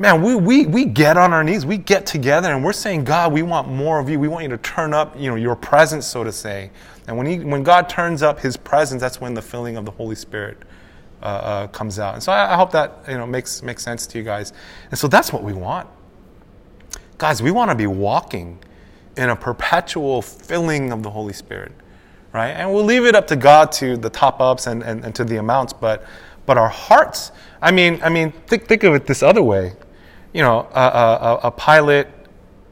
man, 0.00 0.22
we, 0.22 0.34
we, 0.34 0.64
we 0.64 0.86
get 0.86 1.18
on 1.18 1.34
our 1.34 1.44
knees, 1.44 1.66
we 1.66 1.76
get 1.76 2.06
together, 2.06 2.50
and 2.50 2.64
we're 2.64 2.72
saying, 2.72 3.04
God, 3.04 3.34
we 3.34 3.42
want 3.42 3.68
more 3.68 4.00
of 4.00 4.08
you. 4.08 4.18
We 4.18 4.28
want 4.28 4.44
you 4.44 4.48
to 4.48 4.56
turn 4.56 4.94
up, 4.94 5.14
you 5.20 5.28
know, 5.28 5.36
your 5.36 5.54
presence, 5.54 6.06
so 6.06 6.24
to 6.24 6.32
say. 6.32 6.70
And 7.06 7.18
when, 7.18 7.26
he, 7.26 7.40
when 7.40 7.62
God 7.62 7.88
turns 7.88 8.22
up 8.22 8.40
his 8.40 8.56
presence, 8.56 9.02
that's 9.02 9.20
when 9.20 9.34
the 9.34 9.42
filling 9.42 9.76
of 9.76 9.84
the 9.84 9.90
Holy 9.90 10.16
Spirit 10.16 10.56
uh, 11.22 11.26
uh, 11.26 11.66
comes 11.68 11.98
out. 11.98 12.14
And 12.14 12.22
so 12.22 12.32
I, 12.32 12.54
I, 12.54 12.56
hope 12.56 12.72
that, 12.72 13.04
you 13.08 13.18
know, 13.18 13.26
makes, 13.26 13.62
makes 13.62 13.82
sense 13.82 14.06
to 14.08 14.18
you 14.18 14.24
guys. 14.24 14.52
And 14.90 14.98
so 14.98 15.06
that's 15.06 15.32
what 15.32 15.42
we 15.42 15.52
want. 15.52 15.88
Guys, 17.18 17.42
we 17.42 17.50
want 17.50 17.70
to 17.70 17.74
be 17.74 17.86
walking 17.86 18.58
in 19.16 19.28
a 19.30 19.36
perpetual 19.36 20.22
filling 20.22 20.92
of 20.92 21.02
the 21.02 21.10
Holy 21.10 21.32
Spirit, 21.32 21.72
right? 22.32 22.50
And 22.50 22.72
we'll 22.72 22.84
leave 22.84 23.04
it 23.04 23.14
up 23.14 23.26
to 23.28 23.36
God 23.36 23.70
to 23.72 23.96
the 23.96 24.08
top 24.08 24.40
ups 24.40 24.66
and, 24.66 24.82
and, 24.82 25.04
and 25.04 25.14
to 25.14 25.24
the 25.24 25.36
amounts, 25.36 25.72
but, 25.72 26.06
but 26.46 26.56
our 26.56 26.68
hearts, 26.68 27.32
I 27.60 27.70
mean, 27.70 28.00
I 28.02 28.08
mean, 28.08 28.32
think, 28.32 28.66
think 28.66 28.82
of 28.84 28.94
it 28.94 29.06
this 29.06 29.22
other 29.22 29.42
way 29.42 29.74
you 30.32 30.42
know, 30.42 30.68
a, 30.72 30.80
a, 30.80 31.40
a 31.44 31.50
pilot, 31.50 32.08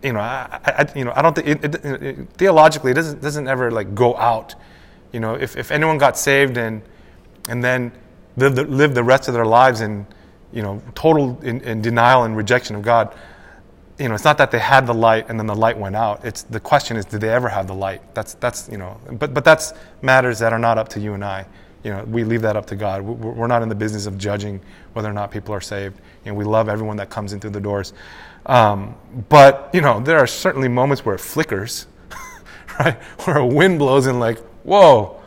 you 0.02 0.12
know, 0.12 0.20
I, 0.20 0.60
I, 0.64 0.86
you 0.94 1.04
know, 1.04 1.12
I 1.14 1.22
don't 1.22 1.34
think 1.34 1.48
it, 1.48 1.64
it, 1.64 1.84
it, 1.84 2.28
theologically 2.34 2.92
it 2.92 2.94
doesn't 2.94 3.20
doesn't 3.20 3.48
ever 3.48 3.70
like 3.70 3.94
go 3.94 4.16
out. 4.16 4.54
You 5.12 5.20
know, 5.20 5.34
if, 5.34 5.56
if 5.56 5.70
anyone 5.70 5.98
got 5.98 6.16
saved 6.16 6.56
and 6.56 6.82
and 7.48 7.64
then 7.64 7.92
live 8.38 8.56
the, 8.56 8.64
live 8.64 8.94
the 8.94 9.04
rest 9.04 9.28
of 9.28 9.34
their 9.34 9.46
lives 9.46 9.80
in 9.80 10.06
you 10.52 10.62
know 10.62 10.82
total 10.94 11.38
in, 11.42 11.60
in, 11.60 11.82
denial 11.82 12.24
and 12.24 12.36
rejection 12.36 12.76
of 12.76 12.82
God, 12.82 13.14
you 13.98 14.08
know, 14.08 14.14
it's 14.14 14.24
not 14.24 14.38
that 14.38 14.50
they 14.50 14.58
had 14.58 14.86
the 14.86 14.94
light 14.94 15.26
and 15.28 15.38
then 15.38 15.46
the 15.46 15.56
light 15.56 15.76
went 15.76 15.96
out. 15.96 16.24
It's 16.24 16.42
the 16.42 16.60
question 16.60 16.96
is, 16.96 17.04
did 17.04 17.20
they 17.20 17.30
ever 17.30 17.48
have 17.48 17.66
the 17.66 17.74
light? 17.74 18.14
That's 18.14 18.34
that's 18.34 18.68
you 18.68 18.78
know, 18.78 19.00
but 19.12 19.34
but 19.34 19.44
that's 19.44 19.72
matters 20.02 20.38
that 20.38 20.52
are 20.52 20.58
not 20.58 20.78
up 20.78 20.88
to 20.90 21.00
you 21.00 21.14
and 21.14 21.24
I 21.24 21.46
you 21.84 21.90
know, 21.92 22.04
we 22.04 22.24
leave 22.24 22.42
that 22.42 22.56
up 22.56 22.66
to 22.66 22.76
God. 22.76 23.02
We're 23.02 23.46
not 23.46 23.62
in 23.62 23.68
the 23.68 23.74
business 23.74 24.06
of 24.06 24.18
judging 24.18 24.60
whether 24.94 25.08
or 25.08 25.12
not 25.12 25.30
people 25.30 25.54
are 25.54 25.60
saved. 25.60 25.98
You 26.24 26.32
know, 26.32 26.36
we 26.36 26.44
love 26.44 26.68
everyone 26.68 26.96
that 26.96 27.08
comes 27.08 27.32
in 27.32 27.40
through 27.40 27.50
the 27.50 27.60
doors. 27.60 27.92
Um, 28.46 28.96
but, 29.28 29.70
you 29.72 29.80
know, 29.80 30.00
there 30.00 30.18
are 30.18 30.26
certainly 30.26 30.68
moments 30.68 31.04
where 31.04 31.14
it 31.14 31.20
flickers, 31.20 31.86
right? 32.80 33.00
Where 33.24 33.38
a 33.38 33.46
wind 33.46 33.78
blows 33.78 34.06
and 34.06 34.18
like, 34.18 34.38
whoa, 34.64 35.20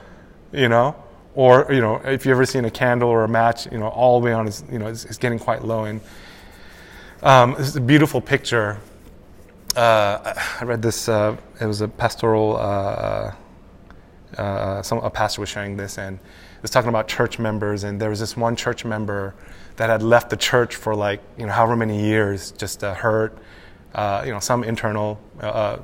you 0.52 0.68
know? 0.68 0.96
Or, 1.34 1.68
you 1.70 1.80
know, 1.80 1.96
if 1.98 2.26
you've 2.26 2.34
ever 2.34 2.46
seen 2.46 2.66
a 2.66 2.72
candle 2.72 3.10
or 3.10 3.24
a 3.24 3.28
match, 3.28 3.72
you 3.72 3.78
know, 3.78 3.88
all 3.88 4.20
the 4.20 4.26
way 4.26 4.34
on, 4.34 4.48
is, 4.48 4.64
you 4.72 4.80
know, 4.80 4.88
it's, 4.88 5.06
it's 5.06 5.18
getting 5.18 5.40
quite 5.40 5.64
low. 5.64 5.86
And 5.86 6.02
um, 7.24 7.56
this 7.58 7.68
is 7.68 7.76
a 7.76 7.82
beautiful 7.82 8.20
picture. 8.20 8.80
Uh, 9.76 10.34
I 10.60 10.66
read 10.66 10.82
this, 10.82 11.08
uh, 11.08 11.38
it 11.60 11.66
was 11.66 11.82
a 11.82 11.88
pastoral, 11.88 12.58
uh, 12.58 13.34
uh 14.38 14.82
some, 14.82 15.00
a 15.00 15.10
pastor 15.10 15.42
was 15.42 15.50
sharing 15.50 15.78
this, 15.78 15.98
and 15.98 16.20
was 16.62 16.72
talking 16.72 16.90
about 16.90 17.08
church 17.08 17.40
members, 17.40 17.84
and 17.84 18.00
there 18.00 18.10
was 18.10 18.20
this 18.20 18.38
one 18.38 18.56
church 18.56 18.86
member 18.86 19.34
that 19.78 19.90
had 19.90 20.04
left 20.04 20.30
the 20.30 20.38
church 20.38 20.76
for 20.76 20.96
like 20.96 21.22
you 21.38 21.46
know 21.46 21.52
however 21.52 21.76
many 21.76 22.02
years, 22.02 22.52
just 22.52 22.84
uh, 22.84 22.94
hurt, 22.94 23.38
uh, 23.96 24.24
you 24.26 24.32
know, 24.32 24.40
some 24.40 24.64
internal, 24.64 25.20
uh, 25.42 25.48
uh, 25.48 25.82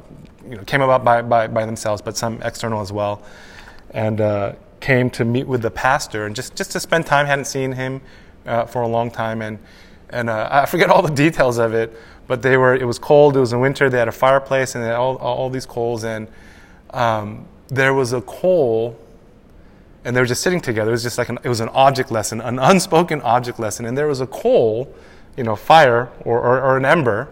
you 0.47 0.55
know, 0.55 0.63
came 0.63 0.81
about 0.81 1.03
by, 1.03 1.21
by, 1.21 1.47
by 1.47 1.65
themselves, 1.65 2.01
but 2.01 2.15
some 2.15 2.41
external 2.43 2.81
as 2.81 2.91
well, 2.91 3.23
and 3.91 4.21
uh, 4.21 4.53
came 4.79 5.09
to 5.11 5.25
meet 5.25 5.47
with 5.47 5.61
the 5.61 5.71
pastor 5.71 6.25
and 6.25 6.35
just 6.35 6.55
just 6.55 6.71
to 6.71 6.79
spend 6.79 7.05
time. 7.05 7.25
Hadn't 7.25 7.45
seen 7.45 7.73
him 7.73 8.01
uh, 8.45 8.65
for 8.65 8.81
a 8.81 8.87
long 8.87 9.11
time, 9.11 9.41
and 9.41 9.59
and 10.09 10.29
I 10.29 10.65
forget 10.65 10.89
all 10.89 11.01
the 11.01 11.13
details 11.13 11.57
of 11.57 11.73
it, 11.73 11.95
but 12.27 12.41
they 12.41 12.57
were. 12.57 12.75
It 12.75 12.85
was 12.85 12.99
cold. 12.99 13.35
It 13.35 13.39
was 13.39 13.53
in 13.53 13.59
winter. 13.59 13.89
They 13.89 13.99
had 13.99 14.07
a 14.07 14.13
fireplace 14.13 14.75
and 14.75 14.83
all 14.85 15.17
all 15.17 15.49
these 15.49 15.65
coals, 15.65 16.03
and 16.03 16.27
um, 16.91 17.45
there 17.67 17.93
was 17.93 18.13
a 18.13 18.21
coal 18.21 18.97
and 20.07 20.15
they 20.15 20.21
were 20.21 20.25
just 20.25 20.41
sitting 20.41 20.61
together. 20.61 20.91
It 20.91 20.93
was 20.93 21.03
just 21.03 21.17
like 21.17 21.27
an, 21.27 21.37
it 21.43 21.49
was 21.49 21.59
an 21.59 21.67
object 21.69 22.11
lesson, 22.11 22.39
an 22.39 22.59
unspoken 22.59 23.21
object 23.23 23.59
lesson. 23.59 23.85
And 23.85 23.97
there 23.97 24.07
was 24.07 24.21
a 24.21 24.27
coal, 24.27 24.93
you 25.35 25.43
know, 25.43 25.57
fire 25.57 26.09
or, 26.21 26.39
or, 26.39 26.61
or 26.61 26.77
an 26.77 26.85
ember. 26.85 27.27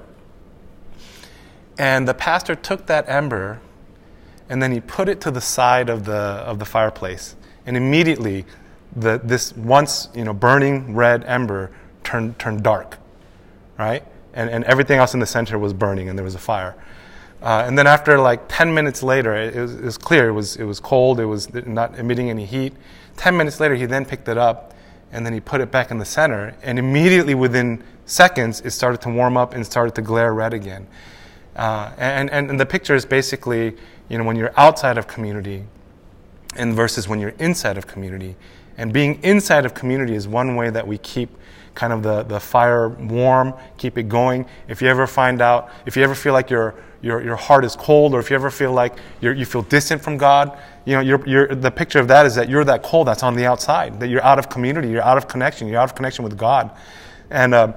And 1.78 2.06
the 2.06 2.14
pastor 2.14 2.54
took 2.54 2.86
that 2.88 3.08
ember 3.08 3.62
and 4.50 4.62
then 4.62 4.72
he 4.72 4.80
put 4.80 5.10
it 5.10 5.22
to 5.22 5.32
the 5.32 5.42
side 5.42 5.90
of 5.90 6.06
the, 6.06 6.14
of 6.14 6.60
the 6.60 6.66
fireplace. 6.66 7.36
And 7.66 7.76
immediately, 7.76 8.46
the, 8.96 9.20
this 9.24 9.56
once 9.58 10.10
you 10.14 10.24
know, 10.24 10.34
burning 10.34 10.96
red 10.96 11.24
ember 11.26 11.72
turned, 12.04 12.38
turned 12.40 12.64
dark, 12.64 12.98
right? 13.78 14.04
And, 14.34 14.50
and 14.50 14.64
everything 14.66 15.00
else 15.00 15.14
in 15.14 15.20
the 15.20 15.26
center 15.26 15.58
was 15.58 15.74
burning 15.74 16.10
and 16.10 16.18
there 16.18 16.24
was 16.24 16.36
a 16.36 16.40
fire. 16.40 16.76
Uh, 17.42 17.64
and 17.68 17.78
then 17.78 17.88
after 17.88 18.18
like 18.18 18.42
10 18.48 18.74
minutes 18.74 19.04
later, 19.04 19.36
it, 19.36 19.56
was, 19.56 19.76
it 19.76 19.84
was, 19.84 19.98
clear, 19.98 20.30
it 20.30 20.34
was, 20.34 20.56
it 20.56 20.64
was 20.64 20.80
cold, 20.80 21.20
it 21.20 21.26
was 21.26 21.54
not 21.54 21.98
emitting 21.98 22.30
any 22.30 22.46
heat. 22.46 22.74
10 23.18 23.36
minutes 23.36 23.60
later, 23.60 23.76
he 23.76 23.86
then 23.86 24.06
picked 24.06 24.28
it 24.28 24.38
up 24.38 24.74
and 25.12 25.26
then 25.26 25.34
he 25.34 25.40
put 25.40 25.62
it 25.62 25.72
back 25.72 25.92
in 25.92 25.98
the 25.98 26.06
center. 26.06 26.56
And 26.64 26.80
immediately 26.80 27.36
within 27.36 27.84
seconds, 28.06 28.62
it 28.62 28.72
started 28.72 29.02
to 29.02 29.10
warm 29.10 29.38
up 29.38 29.54
and 29.54 29.66
started 29.66 29.96
to 29.96 30.02
glare 30.02 30.34
red 30.34 30.54
again. 30.54 30.88
Uh, 31.56 31.91
and, 31.98 32.30
and, 32.30 32.50
and 32.50 32.60
the 32.60 32.65
picture 32.65 32.96
is 32.96 33.06
basically, 33.06 33.76
you 34.10 34.18
know, 34.18 34.24
when 34.24 34.36
you're 34.36 34.54
outside 34.58 34.98
of 34.98 35.08
community 35.08 35.63
and 36.56 36.74
versus 36.74 37.08
when 37.08 37.20
you're 37.20 37.34
inside 37.39 37.78
of 37.78 37.88
community. 37.88 38.36
And 38.78 38.91
being 38.91 39.24
inside 39.24 39.65
of 39.65 39.74
community 39.74 40.15
is 40.15 40.28
one 40.28 40.56
way 40.56 40.70
that 40.70 40.86
we 40.86 40.98
keep 40.98 41.30
kind 41.76 41.91
of 41.91 42.04
the, 42.04 42.24
the 42.24 42.39
fire 42.39 42.89
warm, 42.89 43.54
keep 43.78 43.98
it 43.98 44.04
going. 44.04 44.46
If 44.68 44.82
you 44.82 44.88
ever 44.88 45.08
find 45.08 45.41
out, 45.41 45.70
if 45.86 45.96
you 45.98 46.04
ever 46.04 46.15
feel 46.15 46.34
like 46.34 46.50
you're 46.50 46.76
your, 47.06 47.22
your 47.22 47.36
heart 47.36 47.63
is 47.63 47.76
cold, 47.76 48.15
or 48.15 48.20
if 48.20 48.32
you 48.32 48.36
ever 48.36 48.50
feel 48.50 48.72
like 48.72 48.98
you 49.22 49.46
feel 49.46 49.62
distant 49.62 50.02
from 50.02 50.18
God, 50.18 50.58
you 50.86 50.96
know, 50.96 51.02
you're, 51.02 51.28
you're, 51.28 51.54
the 51.54 51.70
picture 51.70 52.00
of 52.00 52.08
that 52.08 52.26
is 52.26 52.34
that 52.34 52.50
you're 52.50 52.63
that 52.63 52.82
cold 52.82 53.08
that's 53.08 53.22
on 53.22 53.36
the 53.36 53.46
outside, 53.46 54.00
that 54.00 54.08
you're 54.08 54.24
out 54.24 54.39
of 54.39 54.50
community, 54.50 54.89
you're 54.89 55.04
out 55.04 55.15
of 55.15 55.28
connection, 55.28 55.68
you're 55.68 55.80
out 55.80 55.88
of 55.88 55.94
connection 55.94 56.24
with 56.24 56.36
God. 56.36 56.72
And 57.30 57.54
uh, 57.54 57.74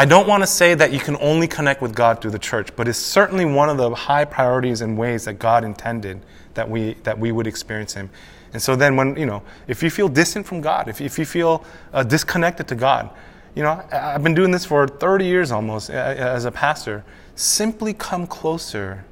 I 0.00 0.04
don't 0.04 0.28
want 0.28 0.44
to 0.44 0.46
say 0.46 0.74
that 0.74 0.92
you 0.92 1.00
can 1.00 1.16
only 1.20 1.48
connect 1.48 1.82
with 1.82 1.92
God 1.92 2.22
through 2.22 2.30
the 2.30 2.38
church, 2.38 2.68
but 2.76 2.86
it's 2.86 3.00
certainly 3.00 3.44
one 3.44 3.68
of 3.68 3.78
the 3.78 3.92
high 3.92 4.24
priorities 4.24 4.80
and 4.80 4.96
ways 4.96 5.24
that 5.24 5.40
God 5.40 5.64
intended 5.64 6.24
that 6.54 6.70
we, 6.70 6.94
that 7.02 7.18
we 7.18 7.32
would 7.32 7.48
experience 7.48 7.94
Him. 7.94 8.08
And 8.52 8.62
so 8.62 8.76
then, 8.76 8.94
when, 8.94 9.16
you 9.16 9.26
know, 9.26 9.42
if 9.66 9.82
you 9.82 9.90
feel 9.90 10.08
distant 10.08 10.46
from 10.46 10.60
God, 10.60 10.86
if, 10.86 11.00
if 11.00 11.18
you 11.18 11.24
feel 11.24 11.64
uh, 11.92 12.04
disconnected 12.04 12.68
to 12.68 12.76
God, 12.76 13.10
you 13.56 13.64
know, 13.64 13.84
I've 13.90 14.22
been 14.22 14.36
doing 14.36 14.52
this 14.52 14.64
for 14.64 14.86
30 14.86 15.24
years 15.24 15.50
almost 15.50 15.90
as 15.90 16.44
a 16.44 16.52
pastor 16.52 17.04
simply 17.34 17.92
come 17.92 18.28
closer 18.28 19.04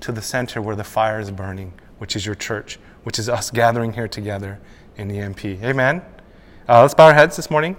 to 0.00 0.10
the 0.10 0.22
center 0.22 0.62
where 0.62 0.74
the 0.74 0.84
fire 0.84 1.20
is 1.20 1.30
burning, 1.30 1.74
which 1.98 2.16
is 2.16 2.24
your 2.24 2.34
church, 2.34 2.78
which 3.02 3.18
is 3.18 3.28
us 3.28 3.50
gathering 3.50 3.92
here 3.92 4.08
together 4.08 4.58
in 4.96 5.10
EMP. 5.10 5.44
Amen. 5.44 6.00
Uh, 6.66 6.80
let's 6.80 6.94
bow 6.94 7.08
our 7.08 7.14
heads 7.14 7.36
this 7.36 7.50
morning. 7.50 7.76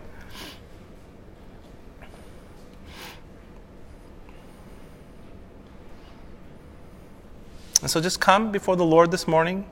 And 7.82 7.90
so 7.90 8.00
just 8.00 8.20
come 8.20 8.52
before 8.52 8.76
the 8.76 8.86
Lord 8.86 9.12
this 9.12 9.28
morning. 9.28 9.66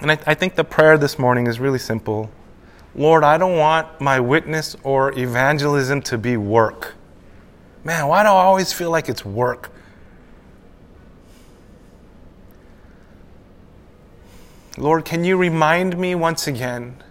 And 0.00 0.12
I, 0.12 0.18
I, 0.26 0.34
think 0.34 0.54
the 0.54 0.64
prayer 0.64 0.98
this 0.98 1.18
morning 1.18 1.46
is 1.46 1.58
really 1.58 1.78
simple 1.78 2.30
Lord, 2.94 3.24
I 3.24 3.38
don't 3.38 3.56
want 3.56 4.00
my 4.00 4.20
witness 4.20 4.76
or 4.84 5.18
evangelism 5.18 6.02
to 6.02 6.18
be 6.18 6.36
work. 6.36 6.94
Man, 7.82 8.06
why 8.06 8.22
do 8.22 8.28
I 8.28 8.32
always 8.32 8.72
feel 8.72 8.90
like 8.90 9.08
it's 9.08 9.24
work? 9.24 9.70
Lord, 14.76 15.04
can 15.04 15.24
you 15.24 15.36
remind 15.36 15.96
me 15.96 16.14
once 16.14 16.46
again, 16.46 17.02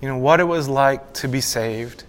you 0.00 0.08
know, 0.08 0.18
what 0.18 0.40
it 0.40 0.44
was 0.44 0.68
like 0.68 1.12
to 1.14 1.28
be 1.28 1.40
saved? 1.40 2.04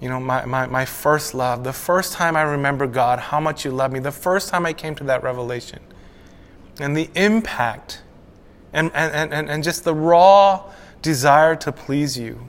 You 0.00 0.08
know, 0.08 0.20
my, 0.20 0.44
my, 0.44 0.66
my 0.66 0.84
first 0.84 1.34
love, 1.34 1.64
the 1.64 1.72
first 1.72 2.12
time 2.12 2.36
I 2.36 2.42
remember 2.42 2.86
God, 2.86 3.18
how 3.18 3.40
much 3.40 3.64
you 3.64 3.70
love 3.72 3.90
me, 3.90 3.98
the 3.98 4.12
first 4.12 4.48
time 4.48 4.64
I 4.64 4.72
came 4.72 4.94
to 4.96 5.04
that 5.04 5.22
revelation, 5.22 5.80
and 6.78 6.96
the 6.96 7.10
impact 7.14 8.02
and, 8.72 8.90
and, 8.94 9.32
and, 9.32 9.50
and 9.50 9.64
just 9.64 9.84
the 9.84 9.94
raw 9.94 10.62
desire 11.02 11.56
to 11.56 11.72
please 11.72 12.18
you. 12.18 12.46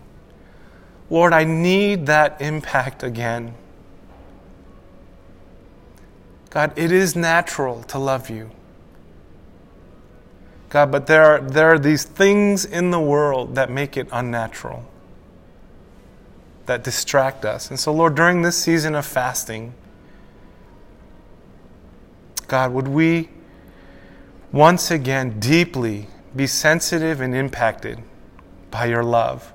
Lord, 1.09 1.33
I 1.33 1.43
need 1.43 2.05
that 2.05 2.39
impact 2.41 3.03
again. 3.03 3.55
God, 6.49 6.77
it 6.77 6.91
is 6.91 7.15
natural 7.15 7.83
to 7.83 7.99
love 7.99 8.29
you. 8.29 8.51
God, 10.69 10.91
but 10.91 11.07
there 11.07 11.25
are, 11.25 11.41
there 11.41 11.73
are 11.73 11.79
these 11.79 12.03
things 12.03 12.65
in 12.65 12.91
the 12.91 12.99
world 12.99 13.55
that 13.55 13.71
make 13.71 13.97
it 13.97 14.07
unnatural, 14.11 14.85
that 16.69 16.83
distract 16.83 17.45
us. 17.45 17.71
And 17.71 17.79
so, 17.79 17.91
Lord, 17.91 18.13
during 18.13 18.43
this 18.43 18.55
season 18.55 18.93
of 18.93 19.03
fasting, 19.03 19.73
God, 22.47 22.71
would 22.71 22.87
we 22.87 23.29
once 24.51 24.91
again 24.91 25.39
deeply 25.39 26.07
be 26.35 26.45
sensitive 26.45 27.21
and 27.21 27.35
impacted 27.35 27.97
by 28.69 28.85
your 28.85 29.03
love. 29.03 29.51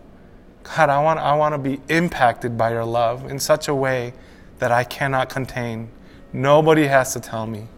God, 0.64 0.88
I 0.88 1.00
want, 1.00 1.20
I 1.20 1.36
want 1.36 1.54
to 1.54 1.58
be 1.58 1.80
impacted 1.88 2.58
by 2.58 2.72
your 2.72 2.84
love 2.84 3.30
in 3.30 3.38
such 3.38 3.68
a 3.68 3.74
way 3.74 4.12
that 4.58 4.72
I 4.72 4.82
cannot 4.82 5.28
contain. 5.28 5.90
Nobody 6.32 6.88
has 6.88 7.12
to 7.12 7.20
tell 7.20 7.46
me 7.46 7.68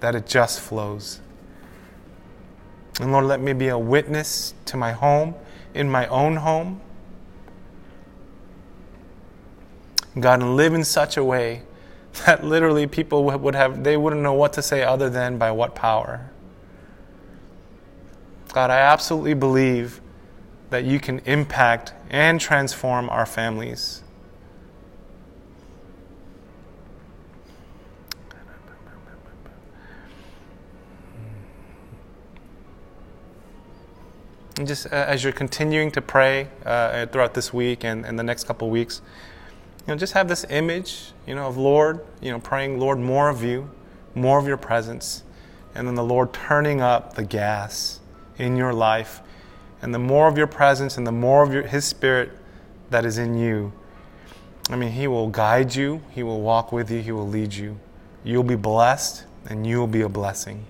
that 0.00 0.14
it 0.14 0.26
just 0.26 0.60
flows. 0.60 1.20
And 3.00 3.12
Lord, 3.12 3.24
let 3.24 3.40
me 3.40 3.54
be 3.54 3.68
a 3.68 3.78
witness 3.78 4.52
to 4.66 4.76
my 4.76 4.92
home, 4.92 5.34
in 5.72 5.90
my 5.90 6.06
own 6.08 6.36
home. 6.36 6.82
God, 10.18 10.42
and 10.42 10.56
live 10.56 10.74
in 10.74 10.84
such 10.84 11.16
a 11.16 11.24
way 11.24 11.62
that 12.26 12.44
literally 12.44 12.86
people 12.86 13.24
would 13.24 13.54
have, 13.54 13.82
they 13.82 13.96
wouldn't 13.96 14.22
know 14.22 14.34
what 14.34 14.52
to 14.52 14.62
say 14.62 14.82
other 14.82 15.10
than 15.10 15.38
by 15.38 15.50
what 15.50 15.74
power. 15.74 16.30
God, 18.52 18.70
I 18.70 18.78
absolutely 18.78 19.34
believe 19.34 20.00
that 20.70 20.84
you 20.84 21.00
can 21.00 21.18
impact 21.20 21.92
and 22.10 22.40
transform 22.40 23.08
our 23.10 23.26
families. 23.26 24.02
And 34.56 34.68
just 34.68 34.86
uh, 34.86 34.90
as 34.90 35.24
you're 35.24 35.32
continuing 35.32 35.90
to 35.90 36.00
pray 36.00 36.48
uh, 36.64 37.06
throughout 37.06 37.34
this 37.34 37.52
week 37.52 37.84
and, 37.84 38.06
and 38.06 38.16
the 38.16 38.22
next 38.22 38.44
couple 38.44 38.70
weeks, 38.70 39.02
you 39.86 39.92
know, 39.92 39.98
just 39.98 40.14
have 40.14 40.28
this 40.28 40.46
image, 40.48 41.12
you 41.26 41.34
know, 41.34 41.46
of 41.46 41.58
Lord, 41.58 42.04
you 42.22 42.30
know, 42.30 42.40
praying, 42.40 42.80
Lord, 42.80 42.98
more 42.98 43.28
of 43.28 43.42
you, 43.42 43.70
more 44.14 44.38
of 44.38 44.46
your 44.46 44.56
presence, 44.56 45.24
and 45.74 45.86
then 45.86 45.94
the 45.94 46.04
Lord 46.04 46.32
turning 46.32 46.80
up 46.80 47.14
the 47.14 47.24
gas 47.24 48.00
in 48.38 48.56
your 48.56 48.72
life, 48.72 49.20
and 49.82 49.94
the 49.94 49.98
more 49.98 50.26
of 50.26 50.38
your 50.38 50.46
presence 50.46 50.96
and 50.96 51.06
the 51.06 51.12
more 51.12 51.42
of 51.42 51.52
your, 51.52 51.64
His 51.64 51.84
Spirit 51.84 52.30
that 52.88 53.04
is 53.04 53.18
in 53.18 53.36
you. 53.36 53.72
I 54.70 54.76
mean, 54.76 54.92
He 54.92 55.06
will 55.06 55.28
guide 55.28 55.74
you, 55.74 56.00
He 56.12 56.22
will 56.22 56.40
walk 56.40 56.72
with 56.72 56.90
you, 56.90 57.02
He 57.02 57.12
will 57.12 57.28
lead 57.28 57.52
you. 57.52 57.78
You'll 58.22 58.42
be 58.42 58.56
blessed, 58.56 59.24
and 59.46 59.66
you 59.66 59.78
will 59.78 59.86
be 59.86 60.00
a 60.00 60.08
blessing. 60.08 60.64